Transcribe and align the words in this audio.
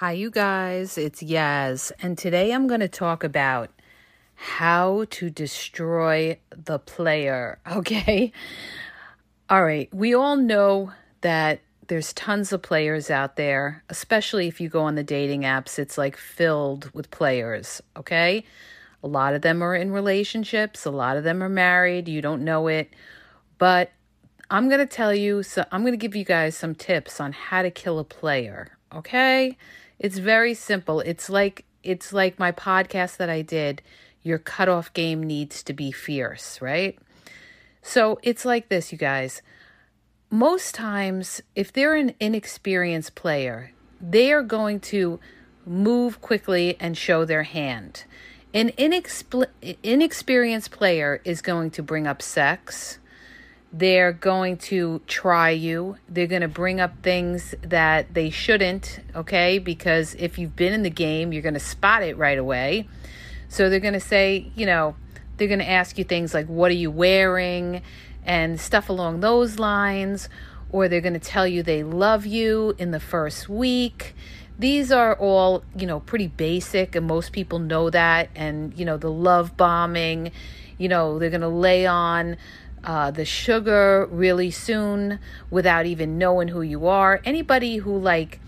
Hi, 0.00 0.12
you 0.12 0.30
guys. 0.30 0.96
It's 0.96 1.22
Yaz, 1.22 1.92
and 2.00 2.16
today 2.16 2.54
I'm 2.54 2.66
going 2.66 2.80
to 2.80 2.88
talk 2.88 3.22
about 3.22 3.68
how 4.34 5.04
to 5.10 5.28
destroy 5.28 6.38
the 6.48 6.78
player. 6.78 7.58
Okay. 7.70 8.32
All 9.50 9.62
right. 9.62 9.92
We 9.92 10.14
all 10.14 10.36
know 10.36 10.92
that 11.20 11.60
there's 11.88 12.14
tons 12.14 12.50
of 12.50 12.62
players 12.62 13.10
out 13.10 13.36
there, 13.36 13.84
especially 13.90 14.48
if 14.48 14.58
you 14.58 14.70
go 14.70 14.84
on 14.84 14.94
the 14.94 15.04
dating 15.04 15.42
apps, 15.42 15.78
it's 15.78 15.98
like 15.98 16.16
filled 16.16 16.90
with 16.94 17.10
players. 17.10 17.82
Okay. 17.94 18.46
A 19.02 19.06
lot 19.06 19.34
of 19.34 19.42
them 19.42 19.60
are 19.60 19.76
in 19.76 19.90
relationships, 19.90 20.86
a 20.86 20.90
lot 20.90 21.18
of 21.18 21.24
them 21.24 21.42
are 21.42 21.50
married. 21.50 22.08
You 22.08 22.22
don't 22.22 22.42
know 22.42 22.68
it. 22.68 22.88
But 23.58 23.90
I'm 24.50 24.70
going 24.70 24.80
to 24.80 24.86
tell 24.86 25.14
you, 25.14 25.42
so 25.42 25.66
I'm 25.70 25.82
going 25.82 25.92
to 25.92 25.98
give 25.98 26.16
you 26.16 26.24
guys 26.24 26.56
some 26.56 26.74
tips 26.74 27.20
on 27.20 27.32
how 27.32 27.60
to 27.60 27.70
kill 27.70 27.98
a 27.98 28.04
player. 28.04 28.78
Okay. 28.94 29.58
It's 30.00 30.18
very 30.18 30.54
simple. 30.54 31.00
It's 31.00 31.28
like 31.30 31.64
it's 31.84 32.12
like 32.12 32.38
my 32.38 32.50
podcast 32.50 33.18
that 33.18 33.30
I 33.30 33.42
did. 33.42 33.82
Your 34.22 34.38
cutoff 34.38 34.92
game 34.92 35.22
needs 35.22 35.62
to 35.62 35.72
be 35.72 35.92
fierce, 35.92 36.60
right? 36.60 36.98
So 37.82 38.18
it's 38.22 38.44
like 38.44 38.68
this, 38.68 38.92
you 38.92 38.98
guys. 38.98 39.42
Most 40.30 40.74
times, 40.74 41.42
if 41.54 41.72
they're 41.72 41.96
an 41.96 42.14
inexperienced 42.18 43.14
player, 43.14 43.72
they 44.00 44.32
are 44.32 44.42
going 44.42 44.80
to 44.80 45.20
move 45.66 46.20
quickly 46.20 46.76
and 46.80 46.96
show 46.96 47.24
their 47.24 47.42
hand. 47.42 48.04
An 48.54 48.70
inexp- 48.70 49.46
inexperienced 49.82 50.70
player 50.70 51.20
is 51.24 51.42
going 51.42 51.70
to 51.72 51.82
bring 51.82 52.06
up 52.06 52.22
sex, 52.22 52.98
they're 53.72 54.12
going 54.12 54.56
to 54.56 55.00
try 55.06 55.50
you. 55.50 55.96
They're 56.08 56.26
going 56.26 56.42
to 56.42 56.48
bring 56.48 56.80
up 56.80 57.02
things 57.02 57.54
that 57.62 58.12
they 58.14 58.30
shouldn't, 58.30 59.00
okay? 59.14 59.58
Because 59.58 60.14
if 60.18 60.38
you've 60.38 60.56
been 60.56 60.72
in 60.72 60.82
the 60.82 60.90
game, 60.90 61.32
you're 61.32 61.42
going 61.42 61.54
to 61.54 61.60
spot 61.60 62.02
it 62.02 62.16
right 62.16 62.38
away. 62.38 62.88
So 63.48 63.70
they're 63.70 63.80
going 63.80 63.94
to 63.94 64.00
say, 64.00 64.50
you 64.56 64.66
know, 64.66 64.96
they're 65.36 65.48
going 65.48 65.60
to 65.60 65.68
ask 65.68 65.98
you 65.98 66.04
things 66.04 66.34
like, 66.34 66.46
what 66.46 66.70
are 66.70 66.74
you 66.74 66.90
wearing? 66.90 67.82
And 68.24 68.60
stuff 68.60 68.88
along 68.88 69.20
those 69.20 69.58
lines. 69.58 70.28
Or 70.72 70.88
they're 70.88 71.00
going 71.00 71.14
to 71.14 71.20
tell 71.20 71.46
you 71.46 71.62
they 71.62 71.82
love 71.82 72.26
you 72.26 72.74
in 72.78 72.90
the 72.90 73.00
first 73.00 73.48
week. 73.48 74.14
These 74.58 74.92
are 74.92 75.14
all, 75.14 75.64
you 75.74 75.86
know, 75.86 76.00
pretty 76.00 76.26
basic, 76.26 76.94
and 76.94 77.06
most 77.06 77.32
people 77.32 77.58
know 77.58 77.88
that. 77.90 78.28
And, 78.34 78.78
you 78.78 78.84
know, 78.84 78.98
the 78.98 79.10
love 79.10 79.56
bombing, 79.56 80.32
you 80.76 80.88
know, 80.88 81.18
they're 81.18 81.30
going 81.30 81.40
to 81.40 81.48
lay 81.48 81.86
on 81.86 82.36
uh, 82.84 83.10
the 83.10 83.24
sugar 83.24 84.08
really 84.10 84.50
soon 84.50 85.18
without 85.50 85.86
even 85.86 86.18
knowing 86.18 86.48
who 86.48 86.62
you 86.62 86.86
are. 86.86 87.20
Anybody 87.24 87.78
who 87.78 87.96
like 87.96 88.40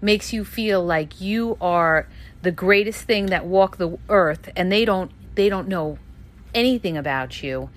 makes 0.00 0.32
you 0.32 0.44
feel 0.44 0.84
like 0.84 1.20
you 1.20 1.56
are 1.60 2.08
the 2.42 2.52
greatest 2.52 3.04
thing 3.04 3.26
that 3.26 3.46
walk 3.46 3.78
the 3.78 3.98
earth 4.08 4.48
and 4.54 4.70
they 4.70 4.84
don't 4.84 5.10
they 5.34 5.48
don't 5.48 5.68
know 5.68 5.98
anything 6.54 6.96
about 6.96 7.42
you 7.42 7.70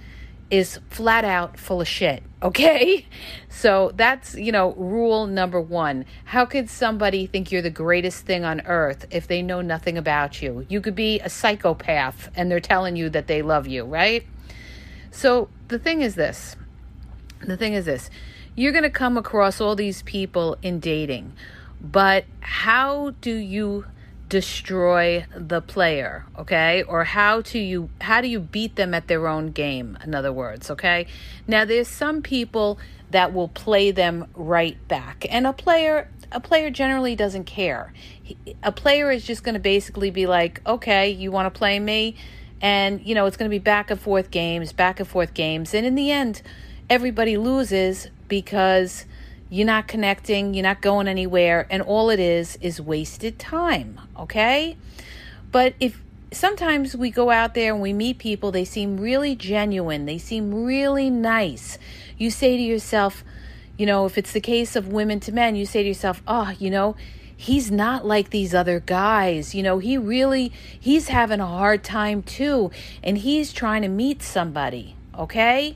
is 0.50 0.80
flat 0.90 1.24
out 1.24 1.58
full 1.58 1.82
of 1.82 1.88
shit. 1.88 2.24
Okay? 2.42 3.06
So 3.50 3.92
that's, 3.94 4.34
you 4.34 4.52
know, 4.52 4.74
rule 4.74 5.28
number 5.28 5.62
one. 5.62 6.06
How 6.26 6.44
could 6.44 6.72
somebody 6.72 7.28
think 7.28 7.52
you're 7.52 7.62
the 7.62 7.70
greatest 7.70 8.26
thing 8.26 8.44
on 8.44 8.62
earth 8.62 9.06
if 9.12 9.28
they 9.28 9.44
know 9.44 9.62
nothing 9.62 9.96
about 9.96 10.42
you? 10.42 10.66
You 10.68 10.82
could 10.82 10.96
be 10.96 11.20
a 11.20 11.30
psychopath 11.30 12.32
and 12.36 12.50
they're 12.50 12.60
telling 12.60 12.96
you 12.96 13.12
that 13.12 13.28
they 13.28 13.44
love 13.44 13.68
you, 13.68 13.84
right? 13.84 14.26
So 15.12 15.50
the 15.68 15.78
thing 15.78 16.02
is 16.02 16.16
this. 16.16 16.56
The 17.42 17.58
thing 17.58 17.74
is 17.74 17.86
this. 17.86 18.10
You're 18.56 18.72
going 18.72 18.84
to 18.84 18.90
come 18.90 19.18
across 19.18 19.62
all 19.62 19.76
these 19.76 20.02
people 20.04 20.58
in 20.62 20.80
dating, 20.80 21.34
but 21.80 22.26
how 22.40 23.12
do 23.22 23.34
you 23.34 23.86
destroy 24.32 25.26
the 25.36 25.62
player 25.62 26.26
okay? 26.38 26.84
Or 26.84 27.04
how 27.04 27.42
do 27.42 27.60
you 27.60 27.90
how 28.00 28.22
do 28.22 28.28
you 28.28 28.40
beat 28.40 28.78
them 28.78 28.94
at 28.94 29.08
their 29.08 29.28
own 29.28 29.52
game 29.52 29.98
in 30.04 30.16
other 30.16 30.32
words 30.32 30.72
okay? 30.72 31.08
Now 31.48 31.66
there's 31.66 31.90
some 31.90 32.22
people 32.22 32.80
that 33.10 33.34
will 33.34 33.50
play 33.50 33.92
them 33.92 34.28
right 34.34 34.78
back 34.88 35.26
and 35.30 35.46
a 35.46 35.52
player 35.52 36.10
a 36.32 36.40
player 36.40 36.70
generally 36.70 37.14
doesn't 37.14 37.44
care. 37.44 37.92
A 38.64 38.72
player 38.72 39.12
is 39.12 39.26
just 39.26 39.44
going 39.44 39.56
to 39.56 39.60
basically 39.60 40.12
be 40.12 40.28
like 40.28 40.62
okay 40.66 41.10
you 41.10 41.30
want 41.30 41.54
to 41.54 41.58
play 41.58 41.78
me 41.78 42.16
and, 42.62 43.02
you 43.06 43.16
know, 43.16 43.26
it's 43.26 43.38
going 43.38 43.50
to 43.50 43.54
be 43.54 43.60
back 43.60 43.90
and 43.90 44.00
forth 44.00 44.32
games, 44.32 44.72
back 44.72 45.00
and 45.00 45.10
forth 45.10 45.34
games. 45.34 45.74
And 45.74 45.86
in 45.86 45.96
the 45.96 46.12
end, 46.12 46.42
everybody 46.90 47.38
loses 47.38 48.10
because 48.28 49.06
you're 49.50 49.66
not 49.66 49.88
connecting, 49.88 50.54
you're 50.54 50.64
not 50.64 50.82
going 50.82 51.08
anywhere, 51.08 51.68
and 51.70 51.82
all 51.82 52.10
it 52.10 52.20
is 52.20 52.58
is 52.62 52.80
wasted 52.80 53.38
time, 53.38 54.00
okay? 54.18 54.78
But 55.52 55.74
if 55.80 56.02
sometimes 56.32 56.96
we 56.96 57.12
go 57.12 57.30
out 57.32 57.54
there 57.54 57.74
and 57.74 57.82
we 57.82 57.92
meet 57.92 58.18
people, 58.18 58.52
they 58.52 58.64
seem 58.64 58.98
really 58.98 59.36
genuine, 59.36 60.06
they 60.06 60.18
seem 60.18 60.64
really 60.64 61.10
nice. 61.10 61.78
You 62.18 62.32
say 62.32 62.56
to 62.56 62.64
yourself, 62.64 63.26
you 63.78 63.86
know, 63.86 64.06
if 64.06 64.18
it's 64.18 64.32
the 64.32 64.40
case 64.40 64.76
of 64.76 64.88
women 64.88 65.20
to 65.22 65.32
men, 65.32 65.56
you 65.56 65.66
say 65.66 65.82
to 65.84 65.90
yourself, 65.90 66.22
oh, 66.28 66.54
you 66.60 66.70
know, 66.70 66.96
he's 67.42 67.72
not 67.72 68.06
like 68.06 68.30
these 68.30 68.54
other 68.54 68.80
guys. 68.80 69.56
You 69.56 69.64
know, 69.64 69.80
he 69.80 69.98
really 69.98 70.52
he's 70.80 71.08
having 71.08 71.40
a 71.40 71.48
hard 71.48 71.84
time 71.84 72.22
too 72.22 72.70
and 73.04 73.18
he's 73.18 73.52
trying 73.52 73.82
to 73.82 73.88
meet 73.88 74.22
somebody, 74.22 74.96
okay? 75.18 75.76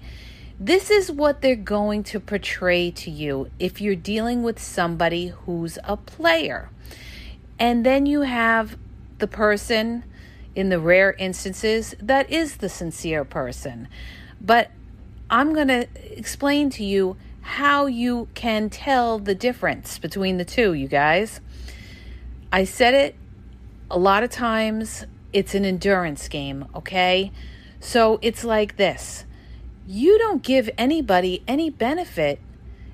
This 0.59 0.92
is 0.92 1.12
what 1.12 1.42
they're 1.42 1.56
going 1.56 2.04
to 2.04 2.20
portray 2.20 2.92
to 2.92 3.09
you 3.09 3.50
if 3.58 3.81
you're 3.81 3.96
dealing 3.96 4.44
with 4.44 4.62
somebody 4.62 5.30
who's 5.30 5.80
a 5.84 5.98
player. 5.98 6.70
And 7.58 7.84
then 7.84 8.06
you 8.06 8.22
have 8.22 8.78
the 9.18 9.28
person 9.28 10.04
in 10.54 10.70
the 10.70 10.80
rare 10.80 11.14
instances 11.14 11.96
that 12.00 12.30
is 12.30 12.58
the 12.58 12.70
sincere 12.70 13.25
person. 13.25 13.88
But 14.40 14.70
I'm 15.31 15.56
going 15.56 15.70
to 15.70 15.88
explain 16.16 16.70
to 16.72 16.86
you 16.86 17.18
how 17.42 17.88
you 17.88 18.28
can 18.36 18.70
tell 18.70 19.18
the 19.18 19.34
difference 19.34 19.98
between 19.98 20.38
the 20.38 20.46
two, 20.46 20.74
you 20.74 20.88
guys. 20.88 21.42
I 22.51 22.63
said 22.63 22.94
it 22.94 23.16
a 23.89 24.00
lot 24.00 24.23
of 24.23 24.29
times, 24.29 25.06
it's 25.33 25.53
an 25.53 25.66
endurance 25.66 26.28
game, 26.28 26.66
okay? 26.75 27.31
So 27.79 28.19
it's 28.22 28.44
like 28.44 28.78
this 28.78 29.25
you 29.88 30.17
don't 30.17 30.41
give 30.41 30.69
anybody 30.78 31.44
any 31.47 31.69
benefit 31.69 32.39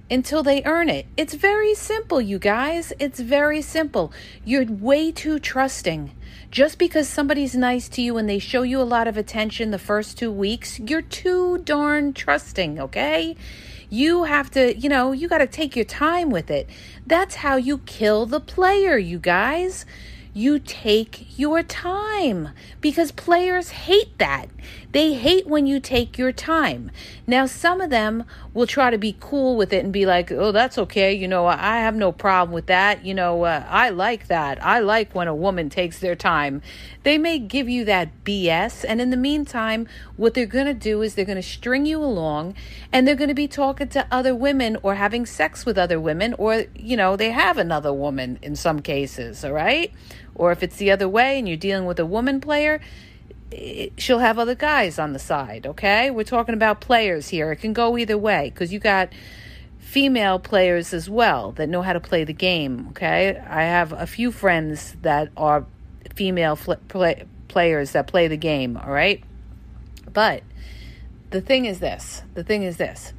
until 0.10 0.44
they 0.44 0.62
earn 0.66 0.90
it. 0.90 1.06
It's 1.16 1.34
very 1.34 1.74
simple, 1.74 2.20
you 2.20 2.38
guys. 2.38 2.92
It's 3.00 3.22
very 3.22 3.62
simple. 3.62 4.12
You're 4.44 4.66
way 4.66 5.12
too 5.12 5.40
trusting. 5.40 6.12
Just 6.52 6.78
because 6.78 7.08
somebody's 7.08 7.56
nice 7.56 7.88
to 7.90 8.02
you 8.02 8.18
and 8.18 8.28
they 8.28 8.40
show 8.40 8.64
you 8.64 8.82
a 8.82 8.84
lot 8.84 9.08
of 9.08 9.16
attention 9.16 9.72
the 9.72 9.80
first 9.80 10.18
two 10.18 10.32
weeks, 10.32 10.82
you're 10.82 11.02
too 11.02 11.60
darn 11.60 12.12
trusting, 12.12 12.78
okay? 12.78 13.38
You 13.92 14.24
have 14.24 14.50
to, 14.52 14.76
you 14.76 14.90
know, 14.90 15.12
you 15.12 15.28
got 15.28 15.40
to 15.40 15.48
take 15.48 15.76
your 15.76 15.86
time 15.86 16.32
with 16.32 16.50
it. 16.50 16.68
That's 17.06 17.36
how 17.36 17.58
you 17.58 17.80
kill 17.80 18.26
the 18.26 18.40
player, 18.40 18.98
you 18.98 19.20
guys 19.20 19.86
you 20.34 20.60
take 20.60 21.38
your 21.38 21.62
time 21.62 22.50
because 22.80 23.12
players 23.12 23.70
hate 23.70 24.18
that. 24.18 24.48
They 24.92 25.14
hate 25.14 25.48
when 25.48 25.66
you 25.66 25.80
take 25.80 26.18
your 26.18 26.32
time. 26.32 26.92
Now, 27.26 27.46
some 27.46 27.80
of 27.80 27.90
them 27.90 28.26
will 28.54 28.68
try 28.68 28.90
to 28.90 28.98
be 28.98 29.16
cool 29.20 29.56
with 29.56 29.72
it 29.72 29.84
and 29.84 29.94
be 29.94 30.06
like, 30.06 30.32
oh, 30.32 30.52
that's 30.52 30.78
okay. 30.78 31.14
You 31.14 31.28
know, 31.30 31.46
I 31.46 31.78
have 31.78 31.96
no 31.96 32.12
problem 32.12 32.54
with 32.54 32.66
that. 32.66 33.06
You 33.06 33.14
know, 33.14 33.44
uh, 33.44 33.66
I 33.70 33.90
like 33.90 34.28
that. 34.28 34.64
I 34.64 34.80
like 34.80 35.16
when 35.16 35.30
a 35.30 35.36
woman 35.36 35.70
takes 35.70 36.00
their 36.00 36.16
time. 36.16 36.62
They 37.04 37.18
may 37.18 37.40
give 37.40 37.70
you 37.70 37.86
that 37.86 38.24
BS. 38.26 38.84
And 38.86 39.00
in 39.00 39.12
the 39.12 39.18
meantime, 39.18 39.88
what 40.18 40.34
they're 40.34 40.46
going 40.46 40.66
to 40.66 40.74
do 40.74 41.02
is 41.02 41.16
they're 41.16 41.24
going 41.24 41.38
to 41.38 41.42
string 41.42 41.86
you 41.86 42.04
along 42.04 42.56
and 42.92 43.08
they're 43.08 43.16
going 43.16 43.30
to 43.30 43.34
be 43.34 43.48
talking 43.48 43.88
to 43.90 44.06
other 44.12 44.36
women 44.36 44.78
or 44.84 44.96
having 44.96 45.26
sex 45.26 45.66
with 45.66 45.78
other 45.78 46.00
women 46.00 46.34
or, 46.34 46.66
you 46.76 46.98
know, 46.98 47.16
they 47.16 47.32
have 47.32 47.58
another 47.58 47.94
woman 47.94 48.40
in 48.42 48.58
some 48.58 48.82
cases. 48.82 49.46
All 49.46 49.54
right. 49.54 49.94
Or 50.36 50.52
if 50.52 50.64
it's 50.64 50.78
the 50.78 50.92
other 50.92 51.08
way 51.08 51.40
and 51.40 51.48
you're 51.48 51.56
dealing 51.56 51.86
with 51.86 52.00
a 52.00 52.06
woman 52.06 52.42
player, 52.42 52.82
she'll 53.98 54.20
have 54.20 54.40
other 54.40 54.56
guys 54.56 55.00
on 55.00 55.14
the 55.14 55.20
side, 55.20 55.68
okay? 55.68 56.12
We're 56.12 56.24
talking 56.24 56.56
about 56.56 56.82
players 56.82 57.30
here. 57.30 57.52
It 57.52 57.58
can 57.58 57.74
go 57.74 57.98
either 57.98 58.18
way 58.18 58.50
because 58.50 58.72
you 58.72 58.80
got 58.80 59.10
female 59.80 60.40
players 60.40 60.94
as 60.94 61.10
well 61.10 61.52
that 61.54 61.68
know 61.68 61.82
how 61.82 61.94
to 61.94 62.00
play 62.00 62.24
the 62.24 62.34
game, 62.34 62.88
okay? 62.90 63.38
I 63.38 63.64
have 63.64 63.92
a 63.92 64.08
few 64.08 64.32
friends 64.32 64.96
that 65.02 65.30
are 65.36 65.66
female 66.16 66.56
fl- 66.56 66.74
play- 66.88 67.26
players 67.48 67.92
that 67.92 68.08
play 68.08 68.28
the 68.28 68.38
game, 68.38 68.78
all 68.78 68.92
right? 68.92 69.24
But 70.14 70.44
the 71.30 71.42
thing 71.42 71.66
is 71.66 71.80
this 71.80 72.24
the 72.34 72.44
thing 72.44 72.64
is 72.64 72.78
this 72.78 73.14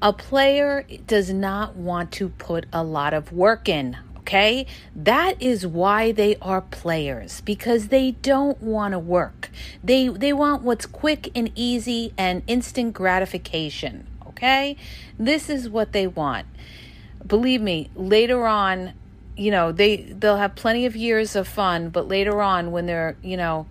a 0.00 0.12
player 0.12 0.84
does 1.06 1.32
not 1.32 1.76
want 1.76 2.10
to 2.12 2.28
put 2.28 2.66
a 2.72 2.82
lot 2.82 3.14
of 3.14 3.32
work 3.32 3.68
in, 3.68 3.96
Okay? 4.22 4.66
That 4.94 5.40
is 5.42 5.66
why 5.66 6.12
they 6.12 6.36
are 6.40 6.60
players 6.60 7.40
because 7.40 7.88
they 7.88 8.12
don't 8.12 8.60
want 8.62 8.92
to 8.92 8.98
work. 8.98 9.50
They 9.82 10.08
they 10.08 10.32
want 10.32 10.62
what's 10.62 10.86
quick 10.86 11.30
and 11.34 11.50
easy 11.54 12.14
and 12.16 12.42
instant 12.46 12.94
gratification. 12.94 14.06
Okay? 14.28 14.76
This 15.18 15.50
is 15.50 15.68
what 15.68 15.92
they 15.92 16.06
want. 16.06 16.46
Believe 17.26 17.60
me, 17.60 17.90
later 17.94 18.46
on 18.46 18.94
you 19.36 19.50
know, 19.50 19.72
they 19.72 19.96
they'll 19.96 20.36
have 20.36 20.54
plenty 20.54 20.86
of 20.86 20.94
years 20.94 21.34
of 21.36 21.48
fun, 21.48 21.88
but 21.88 22.06
later 22.06 22.42
on 22.42 22.70
when 22.70 22.86
they're, 22.86 23.16
you 23.22 23.36
know, 23.36 23.66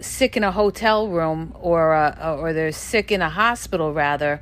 sick 0.00 0.36
in 0.36 0.42
a 0.42 0.50
hotel 0.50 1.08
room 1.08 1.54
or 1.60 1.94
uh, 1.94 2.36
or 2.36 2.52
they're 2.52 2.72
sick 2.72 3.12
in 3.12 3.22
a 3.22 3.30
hospital 3.30 3.92
rather, 3.92 4.40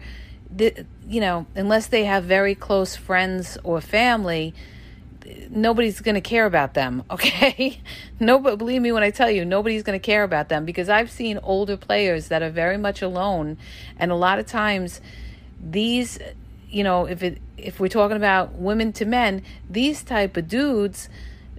the, 0.54 0.86
you 1.06 1.20
know, 1.20 1.46
unless 1.54 1.86
they 1.86 2.04
have 2.04 2.24
very 2.24 2.54
close 2.54 2.96
friends 2.96 3.58
or 3.62 3.80
family, 3.80 4.54
nobody's 5.50 6.00
going 6.00 6.14
to 6.14 6.20
care 6.20 6.46
about 6.46 6.74
them, 6.74 7.02
okay? 7.10 7.80
Nobody, 8.18 8.56
believe 8.56 8.82
me 8.82 8.92
when 8.92 9.02
I 9.02 9.10
tell 9.10 9.30
you, 9.30 9.44
nobody's 9.44 9.82
going 9.82 9.98
to 9.98 10.04
care 10.04 10.22
about 10.22 10.48
them 10.48 10.64
because 10.64 10.88
I've 10.88 11.10
seen 11.10 11.38
older 11.42 11.76
players 11.76 12.28
that 12.28 12.42
are 12.42 12.50
very 12.50 12.76
much 12.76 13.02
alone, 13.02 13.58
and 13.98 14.10
a 14.10 14.16
lot 14.16 14.38
of 14.38 14.46
times, 14.46 15.00
these, 15.62 16.18
you 16.68 16.84
know, 16.84 17.06
if 17.06 17.22
it 17.22 17.38
if 17.56 17.78
we're 17.78 17.88
talking 17.88 18.16
about 18.16 18.54
women 18.54 18.92
to 18.94 19.04
men, 19.04 19.42
these 19.68 20.02
type 20.02 20.36
of 20.36 20.48
dudes, 20.48 21.08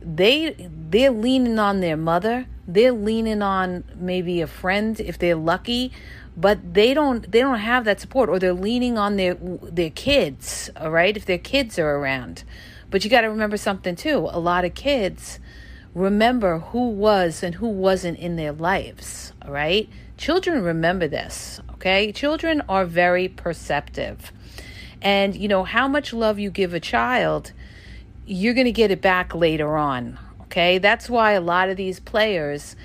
they 0.02 0.56
they're 0.90 1.12
leaning 1.12 1.60
on 1.60 1.80
their 1.80 1.98
mother, 1.98 2.48
they're 2.68 2.92
leaning 2.92 3.42
on 3.42 3.84
maybe 3.96 4.42
a 4.42 4.48
friend 4.48 5.00
if 5.00 5.20
they're 5.20 5.36
lucky, 5.36 5.92
but 6.36 6.74
they 6.74 6.94
don't 6.94 7.32
they 7.32 7.40
don't 7.40 7.60
have 7.60 7.86
that 7.86 8.00
support, 8.00 8.30
or 8.30 8.40
they're 8.40 8.54
leaning 8.54 8.98
on 8.98 9.18
their 9.18 9.36
their 9.36 9.92
kids, 9.92 10.70
all 10.76 10.92
right, 10.92 11.16
if 11.16 11.26
their 11.26 11.38
kids 11.38 11.78
are 11.78 11.98
around 11.98 12.44
but 12.92 13.04
you 13.04 13.10
got 13.10 13.22
to 13.22 13.28
remember 13.28 13.58
something 13.58 13.96
too. 13.96 14.30
A 14.32 14.40
lot 14.40 14.66
of 14.66 14.76
kids 14.76 15.40
remember 15.96 16.60
who 16.60 16.90
was 16.90 17.42
and 17.42 17.56
who 17.56 17.68
wasn't 17.68 18.20
in 18.20 18.36
their 18.36 18.52
lives, 18.52 19.34
all 19.44 19.52
right? 19.52 19.90
Children 20.18 20.62
remember 20.62 21.08
this, 21.08 21.60
okay? 21.74 22.12
Children 22.12 22.62
are 22.70 22.86
very 22.86 23.28
perceptive. 23.28 24.32
And 25.02 25.36
you 25.36 25.48
know, 25.48 25.64
how 25.64 25.88
much 25.88 26.14
love 26.14 26.38
you 26.38 26.52
give 26.52 26.74
a 26.74 26.80
child, 26.80 27.54
you're 28.26 28.54
going 28.54 28.66
to 28.66 28.72
get 28.72 28.92
it 28.92 29.02
back 29.02 29.34
later 29.34 29.76
on, 29.78 30.20
okay? 30.44 30.78
That's 30.78 31.10
why 31.10 31.32
a 31.32 31.42
lot 31.42 31.70
of 31.70 31.78
these 31.78 32.00
players 32.00 32.76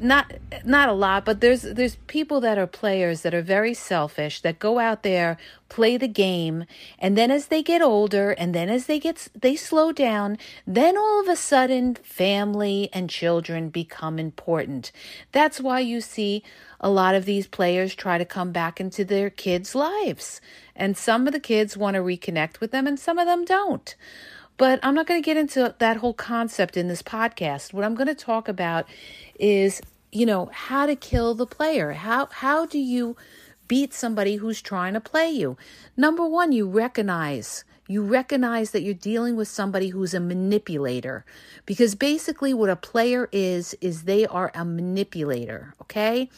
not 0.00 0.32
not 0.64 0.88
a 0.88 0.92
lot 0.92 1.24
but 1.24 1.40
there's 1.40 1.62
there's 1.62 1.96
people 2.06 2.40
that 2.40 2.56
are 2.56 2.66
players 2.66 3.20
that 3.20 3.34
are 3.34 3.42
very 3.42 3.74
selfish 3.74 4.40
that 4.40 4.58
go 4.58 4.78
out 4.78 5.02
there 5.02 5.36
play 5.68 5.98
the 5.98 6.08
game 6.08 6.64
and 6.98 7.18
then 7.18 7.30
as 7.30 7.46
they 7.46 7.62
get 7.62 7.82
older 7.82 8.30
and 8.30 8.54
then 8.54 8.70
as 8.70 8.86
they 8.86 8.98
get 8.98 9.28
they 9.38 9.54
slow 9.54 9.92
down 9.92 10.38
then 10.66 10.96
all 10.96 11.20
of 11.20 11.28
a 11.28 11.36
sudden 11.36 11.94
family 11.96 12.88
and 12.92 13.10
children 13.10 13.68
become 13.68 14.18
important. 14.18 14.92
That's 15.32 15.60
why 15.60 15.80
you 15.80 16.00
see 16.00 16.42
a 16.80 16.90
lot 16.90 17.14
of 17.14 17.24
these 17.24 17.46
players 17.46 17.94
try 17.94 18.18
to 18.18 18.24
come 18.24 18.52
back 18.52 18.80
into 18.80 19.04
their 19.04 19.30
kids 19.30 19.74
lives. 19.74 20.40
And 20.76 20.96
some 20.96 21.26
of 21.26 21.32
the 21.32 21.40
kids 21.40 21.76
want 21.76 21.94
to 21.94 22.00
reconnect 22.00 22.60
with 22.60 22.70
them 22.70 22.86
and 22.86 22.98
some 22.98 23.18
of 23.18 23.26
them 23.26 23.44
don't 23.44 23.94
but 24.58 24.78
I'm 24.82 24.94
not 24.94 25.06
going 25.06 25.22
to 25.22 25.24
get 25.24 25.36
into 25.36 25.74
that 25.78 25.96
whole 25.96 26.14
concept 26.14 26.76
in 26.76 26.88
this 26.88 27.02
podcast. 27.02 27.72
What 27.72 27.84
I'm 27.84 27.94
going 27.94 28.08
to 28.08 28.14
talk 28.14 28.48
about 28.48 28.86
is, 29.38 29.80
you 30.12 30.26
know, 30.26 30.50
how 30.52 30.84
to 30.84 30.94
kill 30.94 31.34
the 31.34 31.46
player. 31.46 31.92
How 31.92 32.26
how 32.30 32.66
do 32.66 32.78
you 32.78 33.16
beat 33.68 33.94
somebody 33.94 34.36
who's 34.36 34.60
trying 34.60 34.94
to 34.94 35.00
play 35.00 35.30
you? 35.30 35.56
Number 35.96 36.26
1, 36.26 36.52
you 36.52 36.68
recognize 36.68 37.64
you 37.90 38.02
recognize 38.02 38.72
that 38.72 38.82
you're 38.82 38.92
dealing 38.92 39.34
with 39.34 39.48
somebody 39.48 39.88
who's 39.88 40.12
a 40.12 40.20
manipulator 40.20 41.24
because 41.64 41.94
basically 41.94 42.52
what 42.52 42.68
a 42.68 42.76
player 42.76 43.30
is 43.32 43.74
is 43.80 44.02
they 44.02 44.26
are 44.26 44.52
a 44.54 44.64
manipulator, 44.64 45.74
okay? 45.80 46.28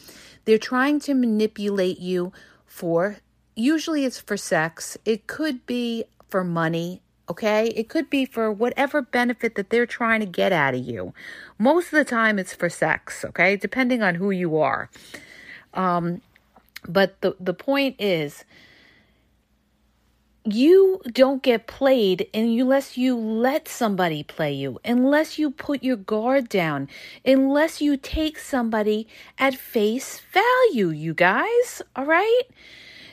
They're 0.45 0.57
trying 0.57 1.01
to 1.01 1.13
manipulate 1.13 1.99
you 1.99 2.31
for 2.65 3.17
usually 3.53 4.05
it's 4.05 4.19
for 4.19 4.37
sex. 4.37 4.97
It 5.03 5.27
could 5.27 5.65
be 5.65 6.05
for 6.29 6.45
money 6.45 7.01
okay? 7.31 7.67
It 7.75 7.89
could 7.89 8.09
be 8.09 8.25
for 8.25 8.51
whatever 8.51 9.01
benefit 9.01 9.55
that 9.55 9.69
they're 9.69 9.85
trying 9.85 10.19
to 10.19 10.25
get 10.25 10.51
out 10.51 10.75
of 10.75 10.81
you. 10.81 11.13
Most 11.57 11.85
of 11.87 11.97
the 11.97 12.05
time, 12.05 12.39
it's 12.39 12.53
for 12.53 12.69
sex, 12.69 13.25
okay? 13.25 13.55
Depending 13.55 14.01
on 14.01 14.15
who 14.15 14.31
you 14.31 14.57
are. 14.57 14.89
Um, 15.73 16.21
but 16.87 17.19
the, 17.21 17.35
the 17.39 17.53
point 17.53 17.95
is, 17.99 18.45
you 20.43 20.99
don't 21.11 21.43
get 21.43 21.67
played 21.67 22.27
unless 22.33 22.97
you 22.97 23.15
let 23.15 23.67
somebody 23.67 24.23
play 24.23 24.51
you, 24.51 24.79
unless 24.83 25.37
you 25.37 25.51
put 25.51 25.83
your 25.83 25.97
guard 25.97 26.49
down, 26.49 26.89
unless 27.23 27.81
you 27.81 27.95
take 27.95 28.39
somebody 28.39 29.07
at 29.37 29.53
face 29.53 30.21
value, 30.33 30.89
you 30.89 31.13
guys, 31.13 31.81
all 31.95 32.05
right? 32.05 32.43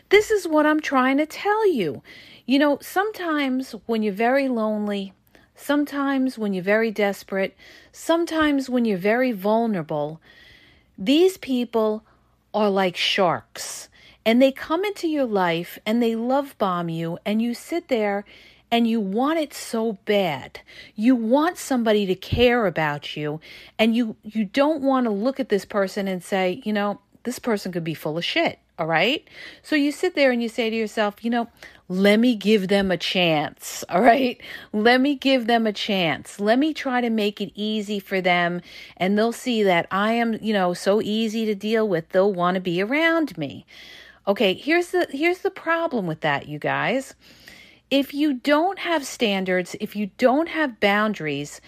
This 0.09 0.31
is 0.31 0.49
what 0.49 0.65
I'm 0.65 0.81
trying 0.81 1.19
to 1.19 1.27
tell 1.27 1.71
you. 1.71 2.03
You 2.49 2.59
know, 2.59 2.79
sometimes 2.81 3.73
when 3.85 4.03
you're 4.03 4.11
very 4.15 4.49
lonely, 4.49 5.13
sometimes 5.55 6.39
when 6.39 6.55
you're 6.55 6.65
very 6.65 6.91
desperate, 6.91 7.55
sometimes 7.93 8.71
when 8.71 8.87
you're 8.87 8.97
very 8.97 9.33
vulnerable, 9.33 10.19
these 10.97 11.37
people 11.37 12.05
are 12.55 12.71
like 12.71 12.97
sharks 12.97 13.91
and 14.25 14.41
they 14.41 14.51
come 14.51 14.83
into 14.83 15.09
your 15.09 15.27
life 15.27 15.79
and 15.85 16.03
they 16.03 16.17
love 16.17 16.57
bomb 16.57 16.89
you 16.89 17.19
and 17.27 17.43
you 17.43 17.53
sit 17.53 17.89
there 17.89 18.25
and 18.71 18.89
you 18.89 18.99
want 18.99 19.39
it 19.39 19.53
so 19.53 19.99
bad. 20.07 20.61
You 20.95 21.17
want 21.17 21.59
somebody 21.59 22.07
to 22.07 22.15
care 22.15 22.65
about 22.65 23.15
you 23.15 23.43
and 23.79 23.95
you 23.95 24.17
you 24.23 24.47
don't 24.47 24.81
want 24.81 25.05
to 25.05 25.11
look 25.11 25.39
at 25.39 25.51
this 25.51 25.67
person 25.67 26.09
and 26.09 26.25
say, 26.25 26.63
you 26.65 26.73
know, 26.73 26.99
this 27.25 27.39
person 27.39 27.73
could 27.73 27.85
be 27.85 27.93
full 27.93 28.17
of 28.17 28.25
shit. 28.25 28.59
All 28.79 28.87
right. 28.87 29.29
So 29.61 29.75
you 29.75 29.91
sit 29.91 30.15
there 30.15 30.31
and 30.31 30.41
you 30.41 30.49
say 30.49 30.71
to 30.71 30.77
yourself, 30.77 31.25
you 31.25 31.31
know, 31.31 31.49
let 31.89 32.21
me 32.21 32.37
give 32.37 32.69
them 32.69 32.93
a 32.93 32.97
chance. 32.97 33.85
All 33.89 34.01
right. 34.01 34.41
Let 34.73 35.01
me 35.01 35.17
give 35.17 35.49
them 35.49 35.67
a 35.67 35.73
chance. 35.73 36.39
Let 36.39 36.61
me 36.61 36.73
try 36.73 37.01
to 37.01 37.11
make 37.11 37.41
it 37.41 37.51
easy 37.57 37.99
for 37.99 38.21
them. 38.21 38.61
And 38.97 39.19
they'll 39.19 39.33
see 39.33 39.65
that 39.65 39.89
I 39.91 40.13
am, 40.13 40.35
you 40.35 40.53
know, 40.53 40.75
so 40.75 41.03
easy 41.03 41.45
to 41.47 41.57
deal 41.57 41.89
with. 41.89 42.11
They'll 42.11 42.33
want 42.33 42.55
to 42.55 42.61
be 42.61 42.81
around 42.81 43.37
me. 43.37 43.67
Okay. 44.29 44.55
Here's 44.55 44.91
the, 44.91 45.09
here's 45.11 45.39
the 45.39 45.51
problem 45.51 46.07
with 46.07 46.21
that, 46.21 46.47
you 46.47 46.61
guys. 46.61 47.15
If 47.91 48.15
you 48.15 48.35
don't 48.35 48.79
have 48.79 49.05
standards, 49.05 49.75
if 49.81 49.97
you 49.97 50.11
don't 50.19 50.51
have 50.51 50.79
boundaries, 50.79 51.61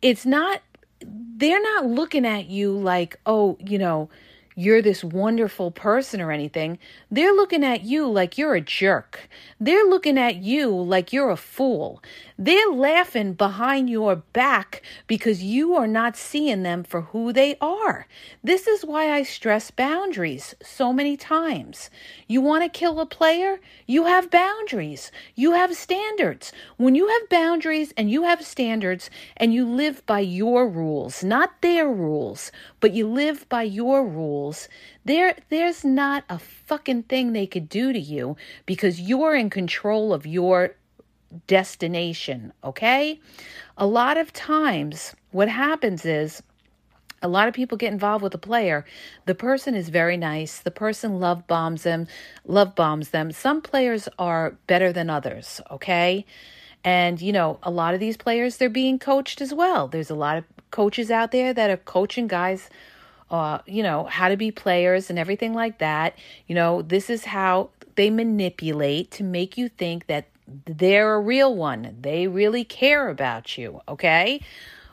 it's 0.00 0.26
not, 0.26 0.62
they're 1.04 1.62
not 1.62 1.86
looking 1.86 2.26
at 2.26 2.46
you 2.46 2.72
like, 2.72 3.20
oh, 3.26 3.58
you 3.60 3.78
know, 3.78 4.08
you're 4.54 4.82
this 4.82 5.02
wonderful 5.02 5.70
person 5.70 6.20
or 6.20 6.30
anything. 6.30 6.78
They're 7.10 7.32
looking 7.32 7.64
at 7.64 7.84
you 7.84 8.06
like 8.06 8.36
you're 8.36 8.54
a 8.54 8.60
jerk. 8.60 9.28
They're 9.58 9.84
looking 9.84 10.18
at 10.18 10.36
you 10.36 10.68
like 10.70 11.12
you're 11.12 11.30
a 11.30 11.36
fool. 11.36 12.02
They're 12.38 12.70
laughing 12.70 13.34
behind 13.34 13.88
your 13.88 14.16
back 14.16 14.82
because 15.06 15.42
you 15.42 15.74
are 15.74 15.86
not 15.86 16.16
seeing 16.16 16.62
them 16.64 16.82
for 16.82 17.02
who 17.02 17.32
they 17.32 17.56
are. 17.60 18.06
This 18.42 18.66
is 18.66 18.84
why 18.84 19.12
I 19.12 19.22
stress 19.22 19.70
boundaries 19.70 20.54
so 20.62 20.92
many 20.92 21.16
times. 21.16 21.88
You 22.26 22.40
want 22.40 22.64
to 22.64 22.78
kill 22.78 23.00
a 23.00 23.06
player? 23.06 23.60
You 23.86 24.06
have 24.06 24.30
boundaries. 24.30 25.12
You 25.34 25.52
have 25.52 25.76
standards. 25.76 26.52
When 26.76 26.94
you 26.94 27.08
have 27.08 27.28
boundaries 27.28 27.94
and 27.96 28.10
you 28.10 28.24
have 28.24 28.44
standards 28.44 29.08
and 29.36 29.54
you 29.54 29.64
live 29.64 30.04
by 30.06 30.20
your 30.20 30.68
rules, 30.68 31.22
not 31.22 31.62
their 31.62 31.88
rules, 31.88 32.50
but 32.80 32.92
you 32.92 33.06
live 33.06 33.48
by 33.48 33.62
your 33.62 34.04
rules, 34.04 34.41
there 35.04 35.36
there's 35.48 35.84
not 35.84 36.24
a 36.28 36.38
fucking 36.38 37.04
thing 37.04 37.32
they 37.32 37.46
could 37.46 37.68
do 37.68 37.92
to 37.92 37.98
you 37.98 38.36
because 38.66 39.00
you're 39.00 39.34
in 39.34 39.50
control 39.50 40.12
of 40.12 40.26
your 40.26 40.74
destination, 41.46 42.52
okay? 42.62 43.20
A 43.76 43.86
lot 43.86 44.16
of 44.16 44.32
times, 44.32 45.14
what 45.30 45.48
happens 45.48 46.04
is 46.04 46.42
a 47.22 47.28
lot 47.28 47.48
of 47.48 47.54
people 47.54 47.78
get 47.78 47.92
involved 47.92 48.22
with 48.22 48.34
a 48.34 48.38
player. 48.38 48.84
The 49.26 49.34
person 49.34 49.74
is 49.74 49.88
very 49.88 50.16
nice. 50.16 50.58
The 50.58 50.70
person 50.70 51.20
love 51.20 51.46
bombs 51.46 51.84
them, 51.84 52.08
love 52.44 52.74
bombs 52.74 53.10
them. 53.10 53.30
Some 53.30 53.62
players 53.62 54.08
are 54.18 54.56
better 54.66 54.92
than 54.92 55.08
others, 55.08 55.60
okay? 55.70 56.26
And 56.84 57.22
you 57.22 57.32
know, 57.32 57.58
a 57.62 57.70
lot 57.70 57.94
of 57.94 58.00
these 58.00 58.16
players 58.16 58.56
they're 58.56 58.68
being 58.68 58.98
coached 58.98 59.40
as 59.40 59.54
well. 59.54 59.88
There's 59.88 60.10
a 60.10 60.16
lot 60.16 60.36
of 60.36 60.44
coaches 60.70 61.10
out 61.10 61.30
there 61.30 61.54
that 61.54 61.70
are 61.70 61.76
coaching 61.76 62.26
guys 62.26 62.68
uh, 63.32 63.60
you 63.66 63.82
know, 63.82 64.04
how 64.04 64.28
to 64.28 64.36
be 64.36 64.50
players 64.50 65.08
and 65.08 65.18
everything 65.18 65.54
like 65.54 65.78
that. 65.78 66.16
You 66.46 66.54
know, 66.54 66.82
this 66.82 67.08
is 67.08 67.24
how 67.24 67.70
they 67.96 68.10
manipulate 68.10 69.10
to 69.12 69.24
make 69.24 69.56
you 69.56 69.68
think 69.70 70.06
that 70.06 70.26
they're 70.66 71.14
a 71.14 71.20
real 71.20 71.56
one. 71.56 71.96
They 72.00 72.28
really 72.28 72.62
care 72.62 73.08
about 73.08 73.56
you, 73.56 73.80
okay? 73.88 74.42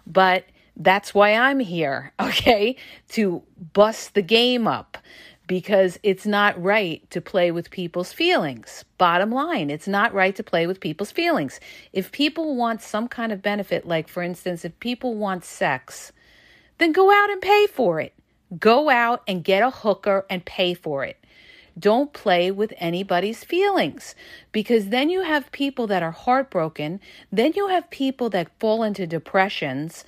But 0.08 0.46
that's 0.78 1.14
why 1.14 1.34
I'm 1.34 1.60
here, 1.60 2.14
okay? 2.20 2.78
To 3.10 3.44
bust 3.74 4.14
the 4.14 4.22
game 4.22 4.68
up 4.68 4.98
because 5.46 6.00
it's 6.04 6.28
not 6.28 6.62
right 6.62 7.10
to 7.10 7.20
play 7.20 7.52
with 7.52 7.72
people's 7.72 8.14
feelings. 8.14 8.86
Bottom 8.98 9.32
line, 9.32 9.70
it's 9.70 9.88
not 9.88 10.14
right 10.14 10.36
to 10.36 10.44
play 10.44 10.68
with 10.68 10.80
people's 10.80 11.12
feelings. 11.12 11.60
If 11.92 12.12
people 12.12 12.56
want 12.56 12.84
some 12.84 13.08
kind 13.08 13.32
of 13.32 13.42
benefit, 13.42 13.86
like 13.86 14.08
for 14.08 14.24
instance, 14.24 14.64
if 14.64 14.80
people 14.80 15.16
want 15.16 15.44
sex, 15.44 16.14
then 16.78 16.92
go 16.92 17.12
out 17.12 17.32
and 17.32 17.42
pay 17.42 17.66
for 17.68 18.00
it. 18.00 18.14
Go 18.58 18.90
out 18.90 19.22
and 19.28 19.44
get 19.44 19.62
a 19.64 19.70
hooker 19.70 20.26
and 20.30 20.44
pay 20.46 20.74
for 20.74 21.04
it. 21.04 21.18
don't 21.78 22.14
play 22.14 22.52
with 22.52 22.74
anybody's 22.78 23.44
feelings 23.44 24.16
because 24.52 24.90
then 24.90 25.10
you 25.10 25.22
have 25.22 25.52
people 25.52 25.88
that 25.88 26.04
are 26.04 26.12
heartbroken. 26.12 27.00
Then 27.32 27.54
you 27.56 27.68
have 27.68 27.90
people 27.90 28.30
that 28.32 28.50
fall 28.60 28.84
into 28.84 29.08
depressions 29.08 30.04